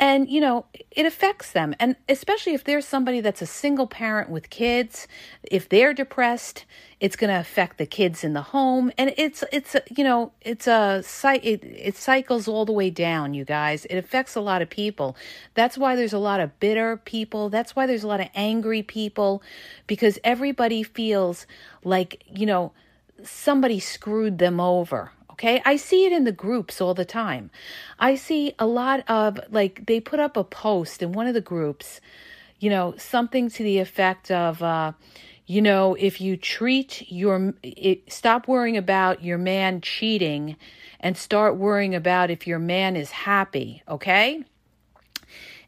and 0.00 0.28
you 0.28 0.40
know 0.40 0.64
it 0.90 1.06
affects 1.06 1.52
them. 1.52 1.76
And 1.78 1.94
especially 2.08 2.54
if 2.54 2.64
there's 2.64 2.86
somebody 2.86 3.20
that's 3.20 3.42
a 3.42 3.46
single 3.46 3.86
parent 3.86 4.30
with 4.30 4.50
kids 4.50 5.06
if 5.44 5.68
they're 5.68 5.94
depressed 5.94 6.64
it's 7.00 7.16
going 7.16 7.30
to 7.30 7.40
affect 7.40 7.78
the 7.78 7.86
kids 7.86 8.22
in 8.22 8.34
the 8.34 8.42
home. 8.42 8.92
And 8.98 9.14
it's 9.16 9.42
it's 9.50 9.74
you 9.96 10.04
know 10.04 10.32
it's 10.42 10.66
a 10.66 11.02
it, 11.24 11.64
it 11.64 11.96
cycles 11.96 12.46
all 12.46 12.66
the 12.66 12.72
way 12.72 12.90
down 12.90 13.34
you 13.34 13.44
guys. 13.44 13.86
It 13.86 13.96
affects 13.96 14.34
a 14.34 14.40
lot 14.40 14.62
of 14.62 14.68
people. 14.68 15.16
That's 15.54 15.78
why 15.78 15.96
there's 15.96 16.12
a 16.12 16.18
lot 16.18 16.40
of 16.40 16.58
bitter 16.60 16.98
people. 16.98 17.48
That's 17.48 17.74
why 17.74 17.86
there's 17.86 18.04
a 18.04 18.08
lot 18.08 18.20
of 18.20 18.28
angry 18.34 18.82
people. 18.82 19.42
Because 19.86 20.18
everybody 20.22 20.82
feels 20.82 21.46
like 21.82 22.22
you 22.26 22.46
know 22.46 22.72
somebody 23.22 23.80
screwed 23.80 24.38
them 24.38 24.60
over 24.60 25.12
Okay. 25.40 25.62
I 25.64 25.76
see 25.76 26.04
it 26.04 26.12
in 26.12 26.24
the 26.24 26.32
groups 26.32 26.82
all 26.82 26.92
the 26.92 27.06
time. 27.06 27.50
I 27.98 28.14
see 28.14 28.52
a 28.58 28.66
lot 28.66 29.08
of 29.08 29.40
like 29.50 29.86
they 29.86 29.98
put 29.98 30.20
up 30.20 30.36
a 30.36 30.44
post 30.44 31.02
in 31.02 31.12
one 31.12 31.26
of 31.26 31.32
the 31.32 31.40
groups, 31.40 32.02
you 32.58 32.68
know, 32.68 32.94
something 32.98 33.48
to 33.48 33.62
the 33.62 33.78
effect 33.78 34.30
of, 34.30 34.62
uh, 34.62 34.92
you 35.46 35.62
know, 35.62 35.94
if 35.94 36.20
you 36.20 36.36
treat 36.36 37.10
your, 37.10 37.54
it, 37.62 38.12
stop 38.12 38.48
worrying 38.48 38.76
about 38.76 39.24
your 39.24 39.38
man 39.38 39.80
cheating 39.80 40.56
and 41.00 41.16
start 41.16 41.56
worrying 41.56 41.94
about 41.94 42.30
if 42.30 42.46
your 42.46 42.58
man 42.58 42.94
is 42.94 43.10
happy. 43.10 43.82
Okay. 43.88 44.44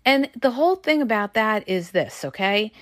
And 0.05 0.29
the 0.39 0.51
whole 0.51 0.77
thing 0.77 1.01
about 1.01 1.33
that 1.33 1.67
is 1.67 1.93
this, 1.93 2.27
okay? 2.27 2.73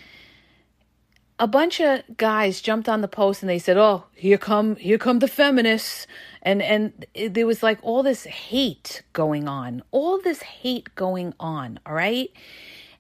A 1.41 1.47
bunch 1.47 1.81
of 1.81 2.03
guys 2.19 2.61
jumped 2.61 2.87
on 2.87 3.01
the 3.01 3.09
post 3.09 3.43
and 3.43 3.49
they 3.49 3.59
said, 3.59 3.79
"Oh, 3.79 4.05
here 4.15 4.37
come 4.39 4.77
here 4.77 4.99
come 4.99 5.19
the 5.19 5.27
feminists." 5.27 6.07
And 6.43 6.61
and 6.63 7.07
it, 7.15 7.35
there 7.35 7.47
was 7.47 7.63
like 7.63 7.79
all 7.83 8.03
this 8.03 8.25
hate 8.25 9.03
going 9.15 9.49
on. 9.49 9.83
All 9.91 10.21
this 10.21 10.43
hate 10.43 10.95
going 10.95 11.33
on, 11.41 11.81
all 11.87 11.95
right? 11.95 12.31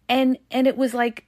And 0.09 0.39
and 0.51 0.67
it 0.67 0.79
was 0.79 0.95
like 0.95 1.27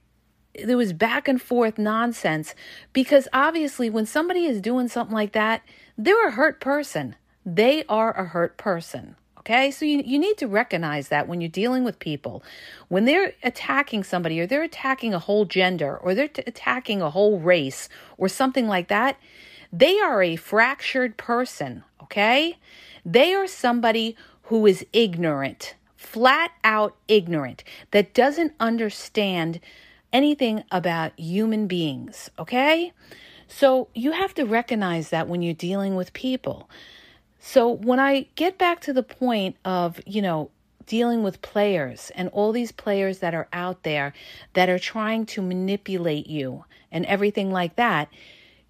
there 0.65 0.77
was 0.77 0.91
back 0.91 1.27
and 1.27 1.41
forth 1.41 1.77
nonsense 1.77 2.55
because 2.91 3.27
obviously 3.31 3.89
when 3.89 4.05
somebody 4.07 4.45
is 4.45 4.59
doing 4.59 4.87
something 4.87 5.15
like 5.15 5.33
that, 5.33 5.61
they're 5.97 6.27
a 6.27 6.31
hurt 6.31 6.59
person. 6.59 7.15
They 7.45 7.83
are 7.87 8.11
a 8.11 8.25
hurt 8.25 8.57
person. 8.57 9.15
Okay, 9.45 9.71
so 9.71 9.83
you, 9.83 10.01
you 10.05 10.17
need 10.19 10.37
to 10.37 10.47
recognize 10.47 11.09
that 11.09 11.27
when 11.27 11.41
you're 11.41 11.49
dealing 11.49 11.83
with 11.83 11.99
people. 11.99 12.41
When 12.87 13.03
they're 13.03 13.33
attacking 13.43 14.05
somebody 14.05 14.39
or 14.39 14.47
they're 14.47 14.63
attacking 14.63 15.13
a 15.13 15.19
whole 15.19 15.43
gender 15.43 15.97
or 15.97 16.15
they're 16.15 16.29
t- 16.29 16.43
attacking 16.47 17.01
a 17.01 17.09
whole 17.09 17.39
race 17.39 17.89
or 18.17 18.29
something 18.29 18.69
like 18.69 18.87
that, 18.87 19.17
they 19.73 19.99
are 19.99 20.23
a 20.23 20.37
fractured 20.37 21.17
person. 21.17 21.83
Okay, 22.03 22.57
they 23.05 23.33
are 23.33 23.47
somebody 23.47 24.15
who 24.43 24.65
is 24.65 24.85
ignorant, 24.93 25.75
flat 25.97 26.51
out 26.63 26.95
ignorant, 27.09 27.65
that 27.91 28.13
doesn't 28.13 28.53
understand 28.61 29.59
anything 30.13 30.63
about 30.71 31.19
human 31.19 31.67
beings. 31.67 32.29
Okay, 32.39 32.93
so 33.49 33.89
you 33.93 34.13
have 34.13 34.33
to 34.35 34.45
recognize 34.45 35.09
that 35.09 35.27
when 35.27 35.41
you're 35.41 35.53
dealing 35.53 35.97
with 35.97 36.13
people. 36.13 36.69
So 37.45 37.69
when 37.69 37.99
I 37.99 38.27
get 38.35 38.57
back 38.57 38.79
to 38.81 38.93
the 38.93 39.03
point 39.03 39.57
of, 39.65 39.99
you 40.05 40.21
know, 40.21 40.49
dealing 40.85 41.23
with 41.23 41.41
players 41.41 42.09
and 42.15 42.29
all 42.29 42.53
these 42.53 42.71
players 42.71 43.19
that 43.19 43.35
are 43.35 43.49
out 43.51 43.83
there 43.83 44.13
that 44.53 44.69
are 44.69 44.79
trying 44.79 45.25
to 45.25 45.41
manipulate 45.41 46.27
you 46.27 46.63
and 46.89 47.05
everything 47.05 47.51
like 47.51 47.75
that, 47.75 48.07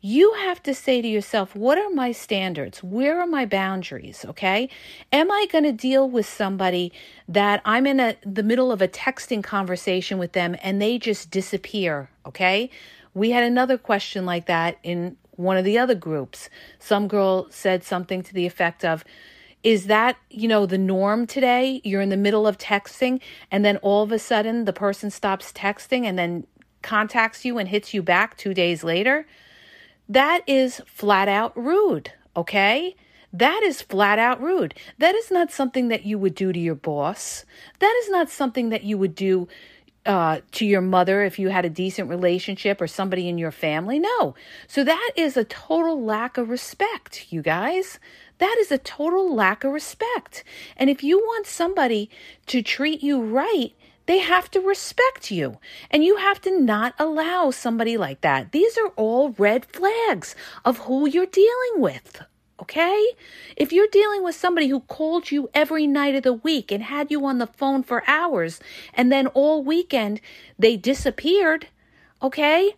you 0.02 0.34
have 0.40 0.62
to 0.64 0.74
say 0.74 1.04
to 1.04 1.08
yourself, 1.08 1.56
what 1.56 1.78
are 1.78 1.92
my 1.92 2.12
standards? 2.12 2.82
Where 2.84 3.22
are 3.22 3.28
my 3.28 3.46
boundaries? 3.46 4.26
Okay. 4.28 4.70
Am 5.12 5.32
I 5.32 5.46
going 5.52 5.66
to 5.66 5.72
deal 5.72 6.10
with 6.10 6.26
somebody 6.26 6.92
that 7.28 7.62
I'm 7.66 7.86
in 7.86 8.00
a, 8.00 8.18
the 8.26 8.42
middle 8.42 8.72
of 8.72 8.82
a 8.82 8.88
texting 8.88 9.44
conversation 9.44 10.18
with 10.18 10.32
them 10.32 10.56
and 10.64 10.82
they 10.82 10.98
just 10.98 11.30
disappear? 11.30 12.10
Okay. 12.26 12.72
We 13.14 13.30
had 13.30 13.44
another 13.44 13.78
question 13.78 14.26
like 14.26 14.48
that 14.48 14.80
in 14.82 15.16
one 15.36 15.58
of 15.58 15.66
the 15.66 15.78
other 15.78 15.96
groups. 15.96 16.50
Some 16.80 17.08
girl 17.08 17.48
said 17.50 17.84
something 17.84 18.22
to 18.24 18.34
the 18.34 18.46
effect 18.46 18.86
of, 18.86 19.04
is 19.64 19.88
that, 19.88 20.18
you 20.30 20.48
know, 20.48 20.66
the 20.66 20.78
norm 20.78 21.26
today? 21.26 21.80
You're 21.84 22.02
in 22.02 22.10
the 22.10 22.18
middle 22.18 22.46
of 22.46 22.58
texting 22.58 23.22
and 23.50 23.64
then 23.64 23.78
all 23.78 24.04
of 24.04 24.12
a 24.12 24.20
sudden 24.20 24.66
the 24.66 24.74
person 24.74 25.10
stops 25.10 25.52
texting 25.54 26.04
and 26.04 26.20
then 26.20 26.46
contacts 26.82 27.46
you 27.46 27.58
and 27.58 27.70
hits 27.70 27.94
you 27.94 28.04
back 28.04 28.38
two 28.38 28.54
days 28.54 28.84
later? 28.84 29.26
That 30.10 30.42
is 30.48 30.82
flat 30.86 31.30
out 31.30 31.56
rude, 31.58 32.12
okay? 32.36 32.96
That 33.32 33.64
is 33.64 33.82
flat 33.82 34.20
out 34.20 34.42
rude. 34.42 34.76
That 35.00 35.16
is 35.16 35.32
not 35.32 35.50
something 35.50 35.88
that 35.88 36.06
you 36.06 36.20
would 36.20 36.36
do 36.36 36.54
to 36.54 36.60
your 36.60 36.76
boss. 36.76 37.46
That 37.80 38.00
is 38.04 38.10
not 38.10 38.30
something 38.30 38.70
that 38.70 38.84
you 38.84 38.98
would 38.98 39.16
do 39.16 39.48
uh, 40.06 40.40
to 40.52 40.66
your 40.66 40.82
mother 40.82 41.24
if 41.24 41.40
you 41.40 41.50
had 41.50 41.66
a 41.66 41.70
decent 41.70 42.10
relationship 42.10 42.82
or 42.82 42.88
somebody 42.88 43.30
in 43.30 43.38
your 43.38 43.52
family. 43.52 44.00
No. 44.00 44.36
So 44.68 44.84
that 44.84 45.12
is 45.16 45.38
a 45.38 45.46
total 45.46 46.04
lack 46.04 46.38
of 46.38 46.50
respect, 46.50 47.32
you 47.32 47.42
guys. 47.42 48.00
That 48.40 48.58
is 48.60 48.72
a 48.72 48.78
total 48.78 49.34
lack 49.34 49.64
of 49.64 49.72
respect. 49.72 50.44
And 50.76 50.90
if 50.90 51.04
you 51.04 51.20
want 51.20 51.48
somebody 51.48 52.10
to 52.48 52.62
treat 52.62 53.02
you 53.02 53.22
right, 53.22 53.74
they 54.06 54.20
have 54.20 54.52
to 54.52 54.60
respect 54.60 55.32
you. 55.32 55.60
And 55.90 56.04
you 56.04 56.18
have 56.18 56.42
to 56.42 56.60
not 56.60 56.94
allow 57.00 57.52
somebody 57.52 57.96
like 57.96 58.22
that. 58.22 58.52
These 58.52 58.78
are 58.78 58.90
all 58.98 59.32
red 59.38 59.66
flags 59.66 60.36
of 60.66 60.80
who 60.80 61.08
you're 61.08 61.26
dealing 61.26 61.76
with. 61.78 62.22
Okay? 62.64 63.10
If 63.58 63.74
you're 63.74 63.88
dealing 63.92 64.24
with 64.24 64.36
somebody 64.36 64.70
who 64.70 64.80
called 64.80 65.32
you 65.32 65.50
every 65.54 65.86
night 65.86 66.16
of 66.16 66.24
the 66.24 66.32
week 66.32 66.72
and 66.72 66.82
had 66.82 67.12
you 67.12 67.26
on 67.26 67.38
the 67.38 67.46
phone 67.46 67.84
for 67.84 68.08
hours 68.08 68.62
and 68.94 69.12
then 69.12 69.28
all 69.28 69.62
weekend 69.62 70.22
they 70.58 70.78
disappeared, 70.78 71.68
okay? 72.22 72.76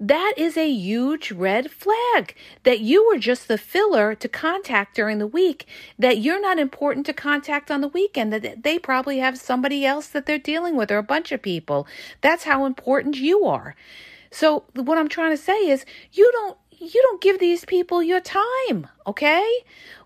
That 0.00 0.34
is 0.36 0.56
a 0.56 0.68
huge 0.68 1.30
red 1.30 1.70
flag 1.70 2.34
that 2.64 2.80
you 2.80 3.06
were 3.06 3.18
just 3.18 3.46
the 3.46 3.58
filler 3.58 4.16
to 4.16 4.28
contact 4.28 4.96
during 4.96 5.18
the 5.18 5.26
week, 5.28 5.68
that 5.96 6.18
you're 6.18 6.40
not 6.40 6.58
important 6.58 7.06
to 7.06 7.12
contact 7.12 7.70
on 7.70 7.80
the 7.80 7.86
weekend, 7.86 8.32
that 8.32 8.64
they 8.64 8.76
probably 8.80 9.18
have 9.18 9.38
somebody 9.38 9.86
else 9.86 10.08
that 10.08 10.26
they're 10.26 10.36
dealing 10.36 10.74
with 10.74 10.90
or 10.90 10.98
a 10.98 11.02
bunch 11.04 11.30
of 11.30 11.42
people. 11.42 11.86
That's 12.22 12.42
how 12.42 12.64
important 12.64 13.14
you 13.14 13.44
are. 13.44 13.76
So, 14.32 14.64
what 14.74 14.98
I'm 14.98 15.08
trying 15.08 15.30
to 15.30 15.42
say 15.42 15.68
is, 15.68 15.86
you 16.12 16.28
don't 16.32 16.58
you 16.80 17.02
don't 17.02 17.20
give 17.20 17.38
these 17.38 17.64
people 17.64 18.02
your 18.02 18.20
time, 18.20 18.86
okay? 19.06 19.46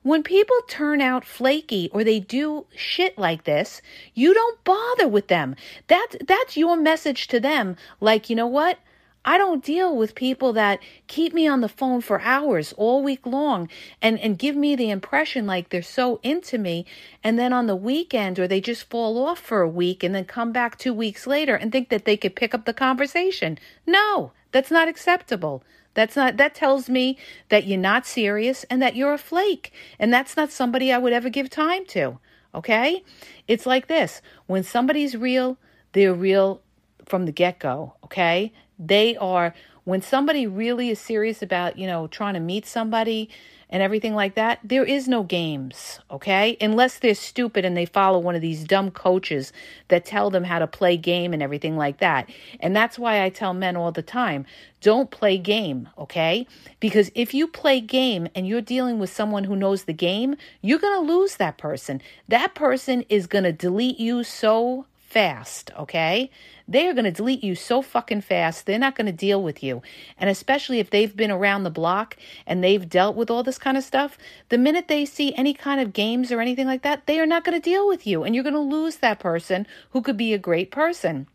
When 0.03 0.23
people 0.23 0.57
turn 0.69 1.01
out 1.01 1.25
flaky 1.25 1.91
or 1.93 2.03
they 2.03 2.21
do 2.21 2.67
shit 2.75 3.19
like 3.19 3.45
this, 3.45 3.83
you 4.15 4.35
don't 4.35 4.63
bother 4.65 5.09
with 5.09 5.29
them. 5.29 5.57
That 5.89 6.09
that's 6.27 6.57
your 6.57 6.77
message 6.77 7.29
to 7.29 7.41
them. 7.41 7.77
Like, 8.01 8.31
you 8.31 8.37
know 8.37 8.47
what? 8.47 8.79
I 9.25 9.39
don't 9.39 9.65
deal 9.65 9.97
with 9.97 10.17
people 10.17 10.53
that 10.55 10.81
keep 11.07 11.33
me 11.33 11.47
on 11.47 11.61
the 11.61 11.69
phone 11.69 12.01
for 12.01 12.21
hours 12.23 12.73
all 12.77 13.05
week 13.05 13.25
long 13.25 13.69
and, 14.01 14.19
and 14.19 14.37
give 14.37 14.57
me 14.57 14.75
the 14.75 14.91
impression 14.91 15.47
like 15.47 15.69
they're 15.69 15.81
so 15.81 16.19
into 16.25 16.59
me. 16.59 16.87
And 17.23 17.39
then 17.39 17.53
on 17.53 17.69
the 17.69 17.77
weekend, 17.77 18.41
or 18.41 18.49
they 18.49 18.61
just 18.61 18.91
fall 18.91 19.25
off 19.25 19.39
for 19.39 19.61
a 19.61 19.69
week 19.69 20.03
and 20.03 20.13
then 20.13 20.25
come 20.25 20.51
back 20.51 20.77
two 20.77 20.93
weeks 20.93 21.25
later 21.29 21.55
and 21.55 21.71
think 21.71 21.89
that 21.91 22.05
they 22.05 22.17
could 22.17 22.35
pick 22.35 22.53
up 22.53 22.65
the 22.65 22.75
conversation. 22.75 23.59
No, 23.87 24.33
that's 24.51 24.73
not 24.73 24.89
acceptable. 24.89 25.63
That's 25.95 26.17
not 26.17 26.37
that 26.39 26.55
tells 26.55 26.89
me 26.89 27.19
that 27.49 27.67
you're 27.67 27.79
not 27.79 28.07
serious 28.07 28.65
and 28.65 28.81
that 28.83 28.97
you're 28.97 29.13
a 29.13 29.19
flake. 29.19 29.73
And 29.99 30.13
that's 30.13 30.37
not 30.37 30.51
somebody 30.51 30.93
I 30.93 30.99
would 30.99 31.13
ever 31.13 31.29
give 31.29 31.51
time 31.51 31.85
to. 31.87 32.19
Okay? 32.55 33.03
It's 33.49 33.67
like 33.67 33.87
this. 33.89 34.23
When 34.47 34.63
somebody's 34.63 35.17
real, 35.17 35.59
they're 35.93 36.15
real 36.15 36.63
from 37.05 37.27
the 37.27 37.33
get-go, 37.33 37.95
okay? 38.05 38.53
They 38.79 39.17
are 39.17 39.55
when 39.85 40.01
somebody 40.01 40.47
really 40.47 40.91
is 40.91 40.99
serious 40.99 41.43
about, 41.43 41.79
you 41.79 41.87
know, 41.87 42.07
trying 42.07 42.35
to 42.35 42.41
meet 42.41 42.67
somebody 42.67 43.29
and 43.69 43.83
everything 43.83 44.15
like 44.15 44.35
that, 44.35 44.61
there 44.63 44.85
is 44.85 45.09
no 45.09 45.23
games, 45.23 45.99
okay? 46.11 46.59
Unless 46.61 46.99
they're 46.99 47.15
stupid 47.15 47.65
and 47.65 47.75
they 47.75 47.87
follow 47.87 48.19
one 48.19 48.35
of 48.35 48.43
these 48.43 48.65
dumb 48.65 48.91
coaches 48.91 49.51
that 49.89 50.05
tell 50.05 50.29
them 50.29 50.45
how 50.45 50.59
to 50.59 50.67
play 50.67 50.97
game 50.97 51.33
and 51.33 51.43
everything 51.43 51.77
like 51.77 51.99
that. 51.99 52.29
And 52.61 52.77
that's 52.77 52.99
why 52.99 53.25
I 53.25 53.31
tell 53.31 53.55
men 53.55 53.77
all 53.77 53.91
the 53.91 54.03
time 54.03 54.45
don't 54.83 55.11
play 55.11 55.39
game, 55.39 55.89
okay? 55.97 56.47
Because 56.81 57.11
if 57.15 57.33
you 57.33 57.47
play 57.47 57.81
game 57.81 58.29
and 58.35 58.47
you're 58.47 58.61
dealing 58.61 58.99
with 58.99 59.11
someone 59.11 59.45
who 59.45 59.57
knows 59.57 59.85
the 59.85 59.93
game, 59.93 60.37
you're 60.61 60.81
to 61.07 61.13
lose 61.13 61.37
that 61.37 61.57
person. 61.57 62.03
That 62.29 62.55
person 62.55 63.05
is 63.09 63.27
to 63.45 63.53
delete 63.53 63.99
you 63.99 64.23
so 64.23 64.87
fast, 65.13 65.71
okay? 65.79 66.31
They 66.67 66.89
are 66.89 66.95
going 66.95 67.05
to 67.05 67.13
delete 67.13 67.45
you 67.45 67.55
so 67.55 67.83
fucking 67.83 68.23
fast. 68.23 68.65
They're 68.65 68.79
not 68.79 68.97
going 68.97 69.07
to 69.07 69.13
deal 69.13 69.43
with 69.43 69.63
you. 69.63 69.83
And 70.19 70.31
especially 70.31 70.79
if 70.79 70.91
they've 70.91 71.15
been 71.15 71.31
around 71.31 71.65
the 71.65 71.71
block 71.71 72.17
and 72.47 72.65
they've 72.65 72.89
dealt 72.89 73.15
with 73.15 73.31
all 73.31 73.43
this 73.43 73.59
kind 73.59 73.77
of 73.77 73.85
stuff, 73.85 74.17
the 74.49 74.59
minute 74.59 74.89
they 74.89 75.05
see 75.05 75.35
any 75.35 75.53
kind 75.53 75.81
of 75.81 75.93
games 75.93 76.33
or 76.33 76.41
anything 76.41 76.67
like 76.67 76.83
that, 76.83 77.07
they 77.07 77.21
are 77.21 77.27
not 77.27 77.45
going 77.45 77.61
to 77.61 77.71
deal 77.71 77.87
with 77.87 78.07
you. 78.07 78.25
And 78.25 78.35
you're 78.35 78.45
going 78.45 78.55
to 78.55 78.61
lose 78.61 78.97
that 78.97 79.21
person 79.21 79.67
who 79.91 80.01
could 80.01 80.17
be 80.17 80.33
a 80.33 80.39
great 80.39 80.71
person. 80.71 81.29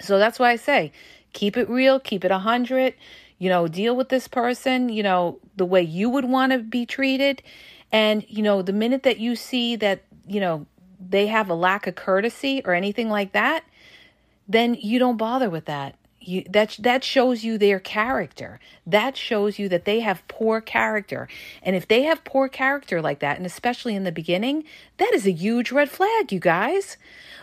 So 0.00 0.18
that's 0.18 0.38
why 0.38 0.50
I 0.50 0.56
say 0.56 0.92
keep 1.32 1.56
it 1.56 1.68
real, 1.68 1.98
keep 1.98 2.24
it 2.24 2.30
a 2.30 2.34
100 2.34 2.94
you 3.38 3.48
know, 3.48 3.68
deal 3.68 3.96
with 3.96 4.08
this 4.08 4.28
person, 4.28 4.88
you 4.88 5.02
know, 5.02 5.38
the 5.56 5.64
way 5.64 5.82
you 5.82 6.08
would 6.08 6.24
want 6.24 6.52
to 6.52 6.58
be 6.58 6.86
treated. 6.86 7.42
And, 7.92 8.24
you 8.28 8.42
know, 8.42 8.62
the 8.62 8.72
minute 8.72 9.02
that 9.02 9.18
you 9.18 9.36
see 9.36 9.76
that, 9.76 10.02
you 10.26 10.40
know, 10.40 10.66
they 11.10 11.26
have 11.28 11.48
a 11.48 11.54
lack 11.54 11.86
of 11.86 11.94
courtesy 11.94 12.62
or 12.64 12.74
anything 12.74 13.08
like 13.08 13.32
that, 13.32 13.64
then 14.48 14.74
you 14.74 14.98
don't 14.98 15.16
bother 15.16 15.50
with 15.50 15.64
that. 15.66 15.96
You, 16.20 16.42
that 16.48 16.76
that 16.78 17.04
shows 17.04 17.44
you 17.44 17.58
their 17.58 17.78
character. 17.78 18.58
That 18.86 19.14
shows 19.14 19.58
you 19.58 19.68
that 19.68 19.84
they 19.84 20.00
have 20.00 20.26
poor 20.26 20.62
character. 20.62 21.28
And 21.62 21.76
if 21.76 21.86
they 21.86 22.04
have 22.04 22.24
poor 22.24 22.48
character 22.48 23.02
like 23.02 23.18
that, 23.18 23.36
and 23.36 23.44
especially 23.44 23.94
in 23.94 24.04
the 24.04 24.12
beginning, 24.12 24.64
that 24.96 25.12
is 25.12 25.26
a 25.26 25.32
huge 25.32 25.70
red 25.70 25.90
flag, 25.90 26.32
you 26.32 26.40
guys. 26.40 26.96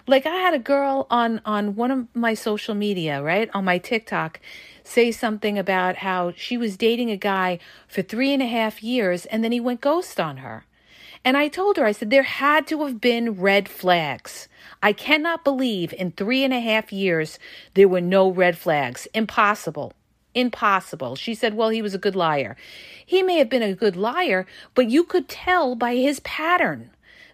Like 0.08 0.26
I 0.26 0.36
had 0.36 0.56
a 0.56 0.60
girl 0.60 1.06
on 1.12 1.42
on 1.46 1.76
one 1.76 1.92
of 1.92 2.08
my 2.16 2.34
social 2.34 2.74
media, 2.74 3.22
right 3.22 3.52
on 3.54 3.66
my 3.66 3.78
TikTok, 3.78 4.40
say 4.84 5.12
something 5.12 5.60
about 5.60 5.98
how 5.98 6.34
she 6.36 6.58
was 6.58 6.76
dating 6.76 7.12
a 7.12 7.18
guy 7.18 7.60
for 7.88 8.02
three 8.02 8.34
and 8.34 8.42
a 8.42 8.48
half 8.48 8.82
years, 8.82 9.28
and 9.28 9.44
then 9.44 9.52
he 9.52 9.60
went 9.60 9.82
ghost 9.82 10.20
on 10.20 10.38
her. 10.38 10.66
And 11.24 11.38
I 11.38 11.48
told 11.48 11.78
her, 11.78 11.86
I 11.86 11.92
said, 11.92 12.10
there 12.10 12.24
had 12.24 12.66
to 12.68 12.84
have 12.84 13.00
been 13.00 13.40
red 13.40 13.70
flags. 13.70 14.48
I 14.82 14.92
cannot 14.92 15.44
believe 15.44 15.94
in 15.94 16.12
three 16.12 16.44
and 16.44 16.54
a 16.54 16.60
half 16.60 16.92
years 16.92 17.38
there 17.76 17.88
were 17.88 18.02
no 18.02 18.30
red 18.30 18.58
flags. 18.58 19.08
Impossible. 19.14 19.94
Impossible. 20.34 21.16
She 21.16 21.36
said, 21.36 21.54
well, 21.54 21.70
he 21.70 21.82
was 21.82 21.94
a 21.94 22.00
good 22.00 22.16
liar. 22.16 22.56
He 23.06 23.22
may 23.22 23.38
have 23.38 23.50
been 23.50 23.62
a 23.62 23.76
good 23.76 23.96
liar, 23.96 24.48
but 24.74 24.90
you 24.90 25.04
could 25.04 25.28
tell 25.28 25.76
by 25.76 25.96
his 25.96 26.22
pattern. 26.22 26.90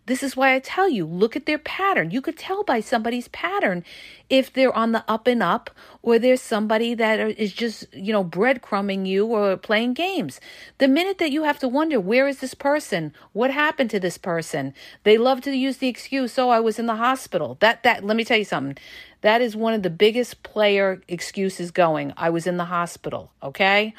This 0.08 0.24
is 0.24 0.38
why 0.38 0.56
I 0.56 0.60
tell 0.60 0.88
you, 0.88 1.06
look 1.06 1.36
at 1.36 1.46
their 1.46 1.58
pattern. 1.58 2.12
You 2.12 2.22
could 2.22 2.38
tell 2.38 2.64
by 2.64 2.80
somebody's 2.80 3.28
pattern 3.28 3.84
if 4.30 4.52
they're 4.52 4.74
on 4.74 4.94
the 4.94 5.04
up 5.06 5.28
and 5.28 5.44
up 5.44 5.70
or 6.02 6.18
there's 6.18 6.42
somebody 6.42 6.94
that 6.96 7.20
is 7.20 7.52
just, 7.52 7.94
you 7.94 8.14
know, 8.14 8.24
breadcrumbing 8.24 9.06
you 9.06 9.26
or 9.26 9.58
playing 9.58 9.96
games. 9.96 10.40
The 10.78 10.88
minute 10.88 11.18
that 11.18 11.32
you 11.32 11.44
have 11.44 11.60
to 11.60 11.68
wonder, 11.68 12.00
where 12.00 12.26
is 12.26 12.40
this 12.40 12.54
person? 12.54 13.14
What 13.34 13.52
happened 13.52 13.90
to 13.90 14.00
this 14.00 14.18
person? 14.18 14.74
They 15.04 15.18
love 15.18 15.42
to 15.42 15.52
use 15.52 15.78
the 15.78 15.90
excuse, 15.90 16.40
oh, 16.40 16.50
I 16.50 16.62
was 16.62 16.80
in 16.80 16.86
the 16.86 16.96
hospital. 16.96 17.58
That, 17.60 17.84
that, 17.84 18.06
let 18.06 18.16
me 18.16 18.24
tell 18.24 18.38
you 18.38 18.46
something. 18.46 18.78
That 19.22 19.42
is 19.42 19.58
one 19.58 19.74
of 19.74 19.84
the 19.84 19.90
biggest 19.90 20.42
player 20.42 21.02
excuses 21.10 21.72
going. 21.72 22.14
I 22.16 22.30
was 22.30 22.48
in 22.48 22.56
the 22.56 22.66
hospital, 22.66 23.34
okay? 23.44 23.94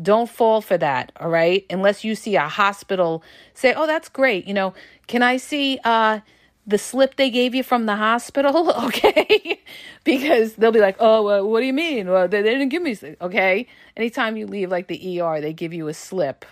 Don't 0.00 0.28
fall 0.28 0.60
for 0.60 0.76
that, 0.78 1.12
all 1.20 1.28
right? 1.28 1.64
Unless 1.70 2.04
you 2.04 2.14
see 2.14 2.36
a 2.36 2.48
hospital 2.48 3.22
say, 3.54 3.74
"Oh, 3.74 3.86
that's 3.86 4.08
great." 4.08 4.46
You 4.46 4.54
know, 4.54 4.74
can 5.06 5.22
I 5.22 5.36
see 5.36 5.78
uh 5.84 6.20
the 6.66 6.78
slip 6.78 7.16
they 7.16 7.30
gave 7.30 7.54
you 7.54 7.62
from 7.62 7.86
the 7.86 7.96
hospital, 7.96 8.70
okay? 8.86 9.60
because 10.04 10.54
they'll 10.54 10.72
be 10.72 10.80
like, 10.80 10.96
"Oh, 10.98 11.28
uh, 11.28 11.44
what 11.44 11.60
do 11.60 11.66
you 11.66 11.72
mean? 11.72 12.08
Well, 12.08 12.26
they, 12.28 12.42
they 12.42 12.50
didn't 12.50 12.70
give 12.70 12.82
me." 12.82 12.96
Okay, 13.20 13.66
anytime 13.96 14.36
you 14.36 14.46
leave 14.46 14.70
like 14.70 14.88
the 14.88 15.20
ER, 15.20 15.40
they 15.40 15.52
give 15.52 15.72
you 15.72 15.88
a 15.88 15.94
slip. 15.94 16.44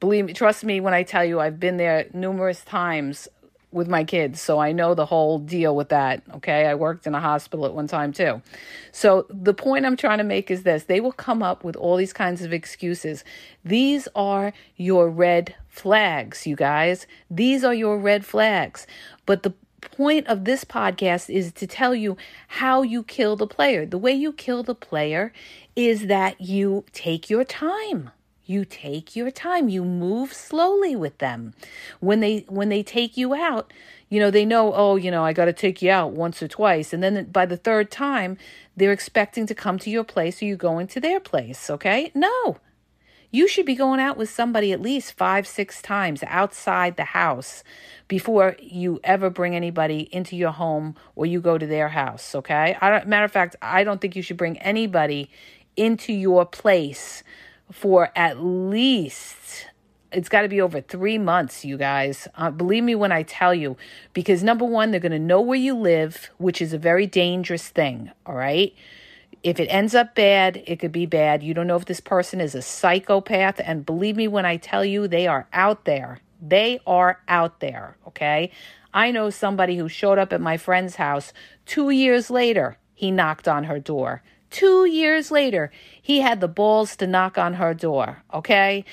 Believe 0.00 0.24
me, 0.24 0.32
trust 0.32 0.64
me 0.64 0.80
when 0.80 0.94
I 0.94 1.02
tell 1.02 1.24
you, 1.24 1.40
I've 1.40 1.60
been 1.60 1.76
there 1.76 2.06
numerous 2.12 2.64
times 2.64 3.28
with 3.72 3.88
my 3.88 4.02
kids, 4.02 4.40
so 4.40 4.58
I 4.58 4.72
know 4.72 4.94
the 4.94 5.06
whole 5.06 5.38
deal 5.38 5.76
with 5.76 5.90
that. 5.90 6.22
Okay, 6.36 6.66
I 6.66 6.74
worked 6.74 7.06
in 7.06 7.14
a 7.14 7.20
hospital 7.20 7.66
at 7.66 7.74
one 7.74 7.86
time 7.86 8.12
too. 8.12 8.42
So 8.92 9.26
the 9.30 9.54
point 9.54 9.86
I'm 9.86 9.96
trying 9.96 10.18
to 10.18 10.24
make 10.24 10.50
is 10.50 10.64
this 10.64 10.84
they 10.84 11.00
will 11.00 11.12
come 11.12 11.42
up 11.42 11.62
with 11.62 11.76
all 11.76 11.96
these 11.96 12.12
kinds 12.12 12.42
of 12.42 12.52
excuses. 12.52 13.24
These 13.64 14.08
are 14.14 14.52
your 14.76 15.08
red 15.08 15.54
flags, 15.68 16.46
you 16.46 16.56
guys. 16.56 17.06
These 17.30 17.62
are 17.62 17.74
your 17.74 17.98
red 17.98 18.24
flags. 18.24 18.86
But 19.24 19.44
the 19.44 19.54
point 19.80 20.26
of 20.26 20.44
this 20.44 20.64
podcast 20.64 21.32
is 21.32 21.52
to 21.52 21.66
tell 21.66 21.94
you 21.94 22.16
how 22.48 22.82
you 22.82 23.02
kill 23.02 23.36
the 23.36 23.46
player. 23.46 23.86
The 23.86 23.98
way 23.98 24.12
you 24.12 24.32
kill 24.32 24.62
the 24.62 24.74
player 24.74 25.32
is 25.76 26.06
that 26.08 26.40
you 26.40 26.84
take 26.92 27.30
your 27.30 27.44
time 27.44 28.10
you 28.50 28.64
take 28.64 29.14
your 29.14 29.30
time. 29.30 29.68
You 29.68 29.84
move 29.84 30.32
slowly 30.32 30.96
with 30.96 31.18
them. 31.18 31.54
When 32.00 32.20
they 32.20 32.44
when 32.48 32.68
they 32.68 32.82
take 32.82 33.16
you 33.16 33.34
out 33.34 33.72
you 34.10 34.18
know 34.18 34.30
they 34.30 34.44
know 34.44 34.74
oh 34.74 34.96
you 34.96 35.08
know 35.08 35.24
i 35.24 35.32
got 35.32 35.44
to 35.44 35.52
take 35.52 35.80
you 35.80 35.90
out 35.90 36.12
once 36.12 36.42
or 36.42 36.48
twice. 36.48 36.92
And 36.92 37.02
then 37.02 37.24
by 37.26 37.46
the 37.46 37.56
third 37.56 37.90
time 37.90 38.36
they're 38.76 38.92
expecting 38.92 39.46
to 39.46 39.54
come 39.54 39.78
to 39.78 39.90
your 39.90 40.04
place 40.04 40.42
or 40.42 40.46
you 40.46 40.56
going 40.56 40.88
to 40.88 41.00
their 41.00 41.20
place 41.20 41.70
okay? 41.70 42.10
No. 42.14 42.58
You 43.32 43.46
should 43.46 43.66
be 43.66 43.76
going 43.76 44.00
out 44.00 44.16
with 44.16 44.28
somebody 44.28 44.72
at 44.72 44.82
least 44.82 45.12
five 45.12 45.46
six 45.46 45.80
times 45.80 46.24
outside 46.26 46.96
the 46.96 47.04
house 47.04 47.62
before 48.08 48.56
you 48.58 48.98
ever 49.04 49.30
bring 49.30 49.54
anybody 49.54 50.08
into 50.10 50.34
your 50.34 50.50
home 50.50 50.96
or 51.14 51.26
you 51.26 51.40
go 51.40 51.56
to 51.56 51.66
their 51.66 51.90
house 51.90 52.34
okay? 52.34 52.76
Matter 52.82 53.24
of 53.24 53.32
fact 53.32 53.54
i 53.62 53.84
don't 53.84 54.00
think 54.00 54.16
you 54.16 54.22
should 54.22 54.36
bring 54.36 54.58
anybody 54.58 55.30
into 55.76 56.12
your 56.12 56.44
place 56.44 57.22
for 57.70 58.10
at 58.16 58.42
least 58.42 59.66
it's 60.12 60.28
got 60.28 60.42
to 60.42 60.48
be 60.48 60.60
over 60.60 60.80
three 60.80 61.18
months, 61.18 61.64
you 61.64 61.76
guys. 61.76 62.26
Uh, 62.34 62.50
believe 62.50 62.84
me 62.84 62.94
when 62.94 63.12
I 63.12 63.22
tell 63.22 63.54
you, 63.54 63.76
because 64.12 64.42
number 64.42 64.64
one, 64.64 64.90
they're 64.90 65.00
going 65.00 65.12
to 65.12 65.18
know 65.18 65.40
where 65.40 65.58
you 65.58 65.74
live, 65.74 66.30
which 66.38 66.60
is 66.60 66.72
a 66.72 66.78
very 66.78 67.06
dangerous 67.06 67.68
thing. 67.68 68.10
All 68.26 68.34
right. 68.34 68.74
If 69.42 69.58
it 69.58 69.68
ends 69.68 69.94
up 69.94 70.14
bad, 70.14 70.62
it 70.66 70.80
could 70.80 70.92
be 70.92 71.06
bad. 71.06 71.42
You 71.42 71.54
don't 71.54 71.66
know 71.66 71.76
if 71.76 71.86
this 71.86 72.00
person 72.00 72.40
is 72.40 72.54
a 72.54 72.62
psychopath. 72.62 73.60
And 73.64 73.86
believe 73.86 74.16
me 74.16 74.28
when 74.28 74.44
I 74.44 74.56
tell 74.56 74.84
you, 74.84 75.08
they 75.08 75.26
are 75.26 75.46
out 75.52 75.84
there. 75.84 76.18
They 76.42 76.80
are 76.86 77.20
out 77.28 77.60
there. 77.60 77.96
Okay. 78.08 78.50
I 78.92 79.12
know 79.12 79.30
somebody 79.30 79.76
who 79.76 79.88
showed 79.88 80.18
up 80.18 80.32
at 80.32 80.40
my 80.40 80.56
friend's 80.56 80.96
house 80.96 81.32
two 81.64 81.90
years 81.90 82.30
later. 82.30 82.76
He 82.94 83.10
knocked 83.10 83.48
on 83.48 83.64
her 83.64 83.78
door. 83.78 84.22
Two 84.50 84.84
years 84.84 85.30
later, 85.30 85.70
he 86.02 86.20
had 86.20 86.40
the 86.40 86.48
balls 86.48 86.96
to 86.96 87.06
knock 87.06 87.38
on 87.38 87.54
her 87.54 87.72
door, 87.72 88.22
okay? 88.34 88.84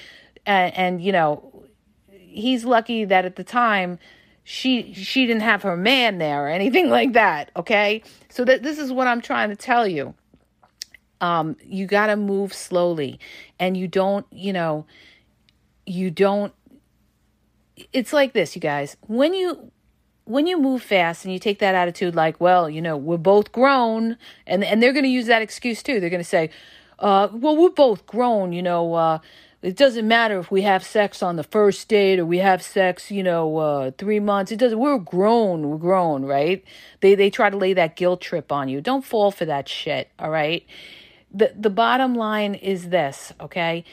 And, 0.46 0.76
and 0.76 1.02
you 1.02 1.12
know, 1.12 1.66
he's 2.10 2.64
lucky 2.64 3.06
that 3.06 3.26
at 3.26 3.36
the 3.36 3.44
time 3.44 3.98
she 4.44 4.94
she 4.94 5.26
didn't 5.26 5.42
have 5.42 5.64
her 5.64 5.76
man 5.76 6.20
there 6.20 6.46
or 6.46 6.48
anything 6.48 6.90
like 6.98 7.14
that, 7.14 7.52
okay? 7.56 8.04
So 8.30 8.46
that 8.46 8.64
this 8.64 8.80
is 8.80 8.92
what 8.92 9.08
I'm 9.08 9.22
trying 9.22 9.50
to 9.50 9.56
tell 9.56 9.88
you. 9.88 10.14
Um, 11.20 11.58
you 11.66 11.88
got 11.88 12.08
to 12.08 12.16
move 12.16 12.54
slowly 12.54 13.20
and 13.58 13.76
you 13.76 13.88
don't, 13.88 14.28
you 14.32 14.54
know, 14.54 14.86
you 15.88 16.12
don't 16.12 16.54
it's 17.94 18.14
like 18.14 18.34
this, 18.34 18.56
you 18.56 18.62
guys. 18.62 18.98
When 19.02 19.34
you 19.34 19.72
when 20.28 20.46
you 20.46 20.60
move 20.60 20.84
fast 20.84 21.24
and 21.24 21.34
you 21.34 21.40
take 21.40 21.60
that 21.60 21.74
attitude 21.74 22.16
like, 22.16 22.40
well, 22.40 22.70
you 22.70 22.82
know, 22.82 22.98
we're 22.98 23.18
both 23.18 23.52
grown, 23.52 24.18
and 24.46 24.64
and 24.64 24.82
they're 24.82 24.94
going 24.94 25.04
to 25.04 25.10
use 25.10 25.28
that 25.28 25.42
excuse 25.42 25.82
too. 25.82 26.00
They're 26.00 26.10
going 26.10 26.22
to 26.22 26.30
say, 26.30 26.50
uh, 27.00 27.30
well, 27.32 27.56
we're 27.56 27.70
both 27.70 28.06
grown, 28.06 28.54
you 28.54 28.62
know. 28.62 28.94
Uh, 28.94 29.20
it 29.62 29.76
doesn't 29.76 30.08
matter 30.08 30.40
if 30.40 30.52
we 30.52 30.62
have 30.62 30.84
sex 30.84 31.24
on 31.24 31.36
the 31.36 31.44
first 31.44 31.88
date 31.88 32.20
or 32.20 32.26
we 32.26 32.38
have 32.38 32.62
sex, 32.62 33.10
you 33.10 33.24
know, 33.24 33.58
uh, 33.58 33.92
three 33.98 34.20
months. 34.20 34.52
It 34.52 34.58
doesn't. 34.58 34.78
We're 34.78 35.00
grown. 35.00 35.70
We're 35.70 35.78
grown, 35.78 36.26
right? 36.26 36.64
They 37.02 37.16
they 37.16 37.30
try 37.30 37.50
to 37.50 37.58
lay 37.58 37.74
that 37.74 37.96
guilt 37.96 38.22
trip 38.22 38.52
on 38.52 38.70
you. 38.70 38.82
Don't 38.82 39.04
fall 39.04 39.32
for 39.32 39.46
that 39.46 39.68
shit. 39.68 40.10
All 40.20 40.30
right. 40.30 40.66
The 41.34 41.54
the 41.56 41.70
bottom 41.70 42.16
line 42.16 42.56
is 42.56 42.90
this, 42.90 43.34
okay? 43.42 43.84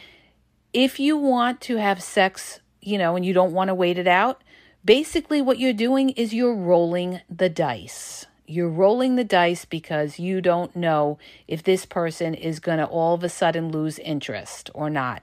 If 0.72 1.00
you 1.00 1.16
want 1.16 1.60
to 1.62 1.76
have 1.76 2.02
sex, 2.02 2.60
you 2.80 2.98
know, 2.98 3.16
and 3.16 3.24
you 3.24 3.32
don't 3.32 3.52
want 3.52 3.68
to 3.68 3.74
wait 3.74 3.98
it 3.98 4.08
out, 4.08 4.43
Basically, 4.84 5.40
what 5.40 5.58
you're 5.58 5.72
doing 5.72 6.10
is 6.10 6.34
you're 6.34 6.54
rolling 6.54 7.20
the 7.30 7.48
dice. 7.48 8.26
You're 8.46 8.68
rolling 8.68 9.16
the 9.16 9.24
dice 9.24 9.64
because 9.64 10.18
you 10.18 10.42
don't 10.42 10.76
know 10.76 11.18
if 11.48 11.62
this 11.62 11.86
person 11.86 12.34
is 12.34 12.60
going 12.60 12.78
to 12.78 12.84
all 12.84 13.14
of 13.14 13.24
a 13.24 13.30
sudden 13.30 13.70
lose 13.70 13.98
interest 13.98 14.68
or 14.74 14.90
not. 14.90 15.22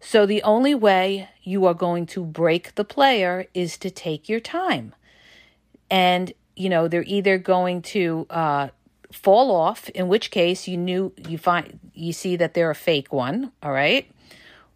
So, 0.00 0.24
the 0.24 0.42
only 0.42 0.74
way 0.74 1.28
you 1.42 1.66
are 1.66 1.74
going 1.74 2.06
to 2.06 2.24
break 2.24 2.76
the 2.76 2.84
player 2.84 3.46
is 3.52 3.76
to 3.78 3.90
take 3.90 4.28
your 4.28 4.40
time. 4.40 4.94
And, 5.90 6.32
you 6.56 6.70
know, 6.70 6.88
they're 6.88 7.04
either 7.06 7.36
going 7.36 7.82
to 7.82 8.26
uh, 8.30 8.68
fall 9.12 9.50
off, 9.50 9.90
in 9.90 10.08
which 10.08 10.30
case 10.30 10.66
you 10.66 10.78
knew 10.78 11.12
you 11.28 11.36
find 11.36 11.78
you 11.92 12.12
see 12.12 12.36
that 12.36 12.54
they're 12.54 12.70
a 12.70 12.74
fake 12.74 13.12
one, 13.12 13.52
all 13.62 13.72
right? 13.72 14.10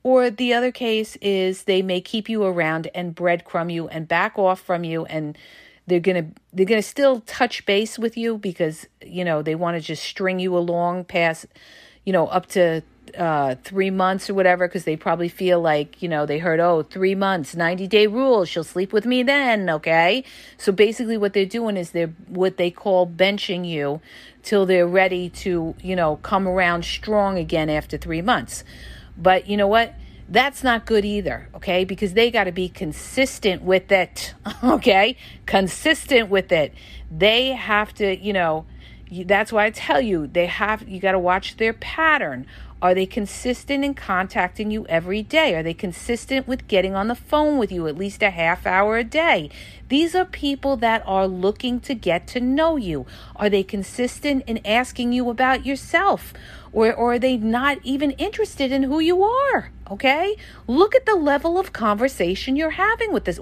Or 0.05 0.31
the 0.31 0.53
other 0.53 0.73
case 0.73 1.17
is 1.21 1.65
they 1.65 1.83
may 1.83 2.01
keep 2.01 2.29
you 2.29 2.43
around 2.45 2.88
and 2.95 3.15
breadcrumb 3.15 3.73
you 3.73 3.88
and 3.88 4.09
back 4.09 4.38
off 4.38 4.61
from 4.61 4.85
you 4.85 5.05
and 5.07 5.38
they're 5.87 6.01
going 6.01 6.25
to 6.25 6.41
they're 6.53 6.67
going 6.67 6.83
to 6.83 6.87
still 6.88 7.21
touch 7.21 7.67
base 7.67 7.99
with 7.99 8.17
you 8.17 8.38
because 8.38 8.87
you 9.05 9.25
know 9.25 9.43
they 9.43 9.55
want 9.55 9.77
to 9.77 9.81
just 9.81 10.03
string 10.03 10.38
you 10.38 10.57
along 10.57 11.05
past 11.05 11.47
you 12.05 12.12
know 12.12 12.27
up 12.29 12.47
to 12.47 12.83
uh, 13.19 13.57
three 13.62 13.91
months 13.91 14.31
or 14.31 14.35
whatever 14.35 14.67
because 14.67 14.85
they 14.85 14.97
probably 14.97 15.29
feel 15.29 15.61
like 15.61 16.01
you 16.03 16.09
know 16.09 16.25
they 16.25 16.38
heard 16.38 16.61
oh 16.61 16.83
three 16.83 17.15
months 17.15 17.55
90 17.55 17.87
day 17.87 18.07
rule 18.07 18.45
she'll 18.45 18.65
sleep 18.65 18.93
with 18.93 19.05
me 19.05 19.23
then 19.23 19.69
okay? 19.69 20.25
So 20.57 20.73
basically 20.73 21.17
what 21.17 21.33
they're 21.33 21.45
doing 21.45 21.77
is 21.77 21.91
they're 21.91 22.15
what 22.29 22.57
they 22.57 22.71
call 22.71 23.07
benching 23.07 23.69
you 23.69 24.01
till 24.43 24.67
they're 24.67 24.87
ready 24.87 25.29
to 25.29 25.75
you 25.83 25.97
know 25.97 26.17
come 26.17 26.49
around 26.49 26.85
strong 26.85 27.38
again 27.38 27.69
after 27.69 27.99
three 27.99 28.23
months 28.23 28.65
but 29.23 29.47
you 29.47 29.57
know 29.57 29.69
what? 29.69 29.95
That's 30.29 30.65
not 30.65 30.87
good 30.87 31.05
either, 31.05 31.49
okay? 31.55 31.85
Because 31.85 32.15
they 32.15 32.31
got 32.31 32.45
to 32.45 32.53
be 32.53 32.69
consistent 32.69 33.63
with 33.63 33.93
it, 33.93 34.35
okay? 34.65 35.17
Consistent 35.47 36.31
with 36.31 36.51
it. 36.51 36.75
They 37.11 37.49
have 37.49 37.93
to, 37.95 38.19
you 38.19 38.33
know, 38.33 38.65
that's 39.27 39.53
why 39.53 39.67
I 39.67 39.71
tell 39.71 40.01
you, 40.01 40.27
they 40.27 40.47
have, 40.47 40.89
you 40.89 41.01
got 41.01 41.13
to 41.13 41.19
watch 41.19 41.59
their 41.59 41.75
pattern. 41.75 42.47
Are 42.83 42.95
they 42.95 43.07
consistent 43.07 43.85
in 43.85 43.95
contacting 43.95 44.73
you 44.73 44.85
every 44.88 45.23
day? 45.23 45.55
Are 45.55 45.62
they 45.62 45.73
consistent 45.73 46.49
with 46.49 46.66
getting 46.66 46.97
on 46.97 47.07
the 47.07 47.14
phone 47.14 47.57
with 47.57 47.71
you 47.71 47.87
at 47.87 47.97
least 47.97 48.25
a 48.25 48.31
half 48.31 48.66
hour 48.66 48.99
a 48.99 49.05
day? 49.05 49.51
These 49.88 50.16
are 50.16 50.25
people 50.25 50.77
that 50.79 51.05
are 51.07 51.29
looking 51.29 51.79
to 51.79 51.95
get 51.95 52.27
to 52.29 52.40
know 52.40 52.75
you. 52.75 53.07
Are 53.37 53.49
they 53.49 53.62
consistent 53.62 54.42
in 54.49 54.66
asking 54.66 55.12
you 55.12 55.31
about 55.31 55.64
yourself? 55.64 56.35
Or, 56.73 56.92
or 56.92 57.12
are 57.12 57.18
they 57.21 57.37
not 57.37 57.79
even 57.85 58.11
interested 58.12 58.73
in 58.73 58.83
who 58.83 58.99
you 58.99 59.23
are? 59.23 59.71
Okay? 59.88 60.35
Look 60.66 60.97
at 60.97 61.07
the 61.07 61.14
level 61.14 61.61
of 61.61 61.73
conversation 61.73 62.57
you're 62.57 62.71
having 62.71 63.12
with 63.12 63.27
this 63.27 63.38